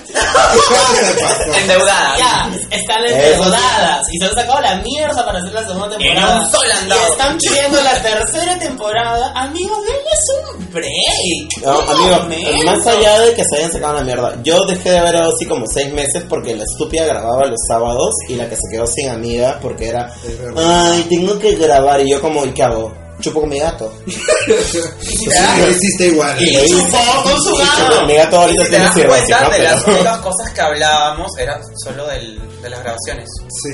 [1.58, 2.18] Endeudadas.
[2.18, 6.40] Ya, están Eso endeudadas y se han sacado la mierda para hacer la segunda temporada.
[6.40, 9.32] un sol han y están pidiendo la tercera temporada.
[9.34, 10.26] Amigos, denles
[10.58, 11.62] un break.
[11.62, 12.64] No, amigo, momento.
[12.66, 15.46] más allá de que se hayan sacado la mierda, yo dejé de ver a Ozzy
[15.46, 19.08] como seis meses porque la estúpida grababa los sábados y la que se quedó sin
[19.08, 20.12] amiga porque era,
[20.56, 22.92] ay, tengo que grabar y yo como, ¿y qué hago?
[23.20, 23.92] Chupo con mi gato.
[24.46, 26.40] Sí, lo hiciste igual.
[26.42, 26.74] Y lo hice.
[26.76, 27.92] chupó con su gato.
[27.94, 29.50] chupo, Mi gato Y ahorita si te das cuenta ¿no?
[29.50, 33.28] de las Pero- únicas cosas que hablábamos era solo del, de las grabaciones.
[33.62, 33.70] Sí,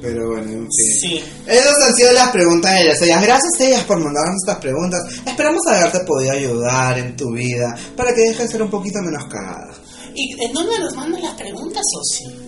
[0.00, 0.70] pero bueno, en fin.
[1.00, 1.24] Sí.
[1.46, 3.02] Esas han sido las preguntas de ellas.
[3.02, 5.00] Ellas, Gracias a ellas por mandarnos estas preguntas.
[5.26, 9.24] Esperamos haberte podido ayudar en tu vida para que dejes de ser un poquito menos
[9.24, 9.74] cagada.
[10.14, 12.45] ¿Y en dónde nos mandan las preguntas, Ozzy?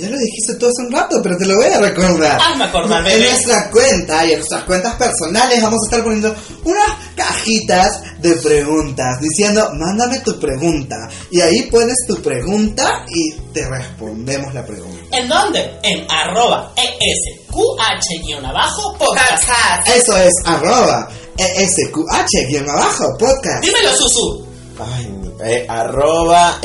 [0.00, 2.40] Ya lo dijiste tú hace un rato, pero te lo voy a recordar.
[2.40, 6.34] Hazme acordar, En nuestra cuenta y en nuestras cuentas personales vamos a estar poniendo
[6.64, 11.08] unas cajitas de preguntas diciendo, mándame tu pregunta.
[11.30, 15.16] Y ahí pones tu pregunta y te respondemos la pregunta.
[15.16, 15.78] ¿En dónde?
[15.82, 19.48] En arroba ESQH-podcast.
[19.96, 23.60] Eso es arroba ESQH-podcast.
[23.62, 24.47] Dímelo, Susu.
[24.80, 26.58] Ay, mi- eh, arroba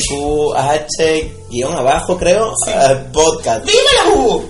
[0.00, 2.72] ESQH guion abajo, creo, Sí.
[2.74, 3.64] eh, podcast.
[3.64, 4.44] Dímelo, Bubu.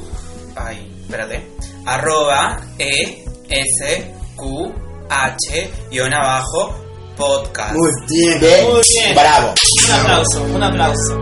[0.56, 1.46] Ay, espérate.
[1.86, 4.72] Arroba E S Q
[5.10, 6.74] H guion abajo
[7.16, 7.74] podcast.
[7.74, 8.40] Muy bien.
[8.40, 9.14] Bien, Muy bien.
[9.14, 9.52] bravo.
[9.86, 11.16] Un aplauso, un aplauso.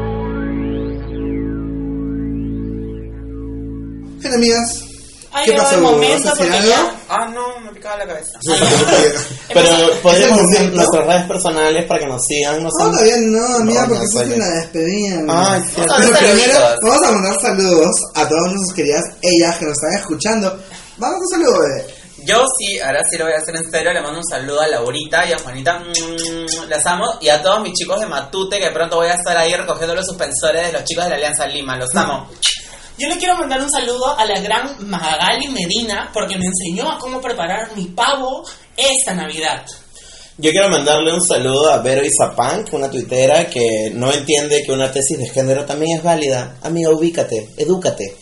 [4.20, 4.84] Bien, amigas.
[5.44, 5.62] ¿Qué pasó?
[5.62, 6.74] ¿Vas a momento hacer algo?
[7.20, 8.38] Ah, no, me picaba la cabeza.
[9.52, 9.70] Pero
[10.02, 12.62] podríamos ¿Es el decir nuestras redes personales para que nos sigan.
[12.62, 15.24] No, No, todavía no, No, porque eso es una despedida.
[15.28, 15.62] Ay.
[15.74, 20.58] Pero primero vamos a mandar saludos a todas nuestras queridas ellas que nos están escuchando.
[20.98, 21.86] Vamos un saludo, bebé.
[22.24, 23.92] Yo sí, ahora sí lo voy a hacer en serio.
[23.92, 25.78] Le mando un saludo a Laurita y a Juanita.
[25.78, 27.06] mm, Las amo.
[27.20, 30.04] Y a todos mis chicos de Matute, que pronto voy a estar ahí recogiendo los
[30.06, 31.76] suspensores de los chicos de la Alianza Lima.
[31.76, 32.28] Los amo.
[32.98, 36.98] Yo le quiero mandar un saludo a la gran Magali Medina porque me enseñó a
[36.98, 38.42] cómo preparar mi pavo
[38.76, 39.64] esta Navidad.
[40.36, 44.90] Yo quiero mandarle un saludo a Vero Izapán, una tuitera que no entiende que una
[44.90, 46.56] tesis de género también es válida.
[46.62, 48.16] Amiga, ubícate, edúcate.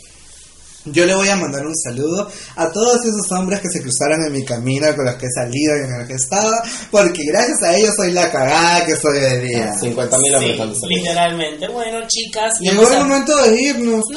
[0.87, 4.33] Yo le voy a mandar un saludo a todos esos hombres que se cruzaron en
[4.33, 6.53] mi camino, con los que he salido y en los que he estado,
[6.91, 9.75] porque gracias a ellos soy la cagada que soy de día.
[9.81, 10.83] 50 mil Sí, hombres saludos.
[10.89, 11.69] literalmente.
[11.69, 14.05] Bueno, chicas, Llegó el a- momento de irnos.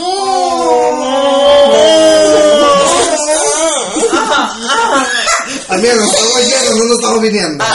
[5.70, 7.65] Amigos, nos estamos yendo, no nos estamos viniendo.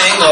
[0.00, 0.26] Tengo.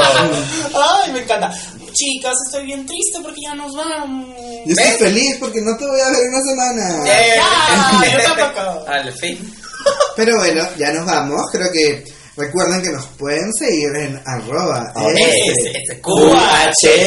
[1.04, 1.50] Ay, me encanta.
[1.94, 4.26] Chicas, estoy bien triste porque ya nos vamos.
[4.66, 4.98] Yo estoy ¿Ves?
[4.98, 7.04] feliz porque no te voy a ver en una semana.
[7.06, 8.84] Ya, yo tampoco.
[8.88, 9.54] Al fin.
[10.16, 11.40] Pero bueno, ya nos vamos.
[11.52, 12.04] Creo que
[12.36, 14.92] recuerden que nos pueden seguir en arroba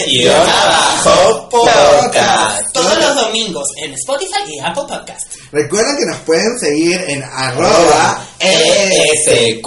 [0.07, 2.71] y abajo podcast.
[2.71, 5.35] Todos los domingos en Spotify y Apple Podcast.
[5.51, 9.65] Recuerden que nos pueden seguir en arroba SQH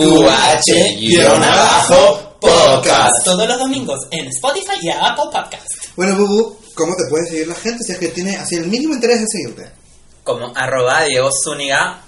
[0.98, 3.24] guion abajo podcast.
[3.24, 5.66] Todos los domingos en Spotify y Apple Podcast.
[5.96, 8.94] Bueno, Bubu, ¿cómo te puede seguir la gente si es que tiene así el mínimo
[8.94, 9.70] interés de seguirte?
[10.24, 12.02] Como arroba Diego Zúñiga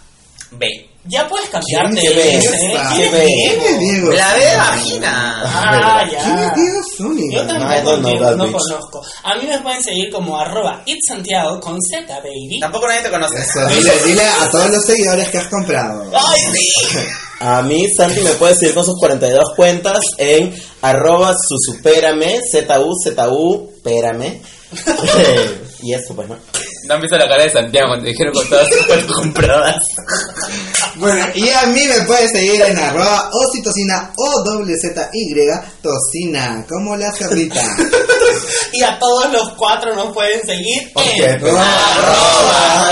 [0.53, 0.89] B.
[1.05, 2.01] Ya puedes cambiarte.
[2.01, 2.37] ¿Quién te ¿eh?
[2.37, 2.51] ves?
[2.51, 3.27] ¿Quién ¿Qué es ves?
[3.27, 3.63] Diego?
[3.63, 4.13] ¿Quién es Diego?
[4.13, 5.43] La B de vagina.
[5.45, 6.47] Ah, ¿Quién ya.
[6.47, 7.43] es Diego Zúñiga?
[7.43, 9.03] Yo tampoco Diego, no conozco.
[9.25, 12.61] A mí me pueden seguir como arroba itsantiago con Z, baby.
[12.61, 13.41] Tampoco nadie te conoce.
[13.41, 16.05] Eso, dile, dile a todos los seguidores que has comprado.
[16.15, 16.99] ¡Ay, sí!
[17.45, 24.41] A mí, Santi me puede seguir con sus 42 cuentas en arroba susupérame, Z-U-Z-U, pérame.
[25.83, 26.37] y eso, pues, ¿no?
[26.87, 29.77] No han visto la cara de Santiago cuando dijeron con todas sus cuentas compradas.
[30.97, 35.35] Bueno, y a mí me puedes seguir en arroba ocitocina o doble Z Y
[35.83, 37.61] tocina, como la cerdita.
[38.73, 41.55] Y a todos los cuatro nos pueden seguir en pues.
[41.55, 42.91] arroba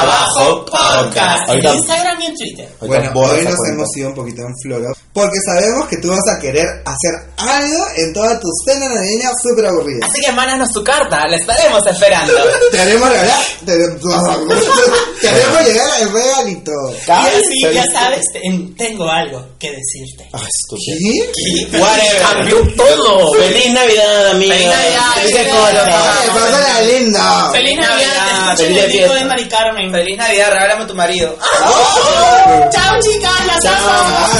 [0.00, 1.50] abajo podcast.
[1.50, 2.68] En Instagram y en Twitter.
[2.80, 3.72] Bueno, hoy nos cuenta.
[3.72, 7.84] hemos ido un poquito en floro porque sabemos que tú vas a querer hacer algo
[7.96, 10.06] en toda tu cena navideña súper aburrida.
[10.06, 12.32] Así que mándanos tu carta, la estaremos esperando.
[12.70, 13.38] Te haremos regalar,
[15.20, 16.72] te, haremos llegar el regalito.
[17.06, 20.28] Y así, ya sabes, ten- tengo algo que decirte.
[20.32, 20.96] Ah, estúpido.
[21.34, 21.66] ¿Sí?
[21.72, 22.22] Whatever.
[22.22, 23.32] Cambió todo.
[23.34, 24.56] Feliz Navidad, amigos.
[24.56, 25.88] Feliz Navidad, feliz cosas.
[25.88, 27.18] ¡Ay, pásala lindo!
[27.52, 29.14] Feliz Navidad, Navidad, te feliz fiesta.
[29.14, 29.92] de Mari Carmen.
[29.92, 31.36] Feliz Navidad, regálame a tu marido.
[32.72, 33.90] Chao chicas, las amo.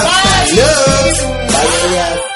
[0.04, 0.62] Bye.
[1.48, 2.35] Bye,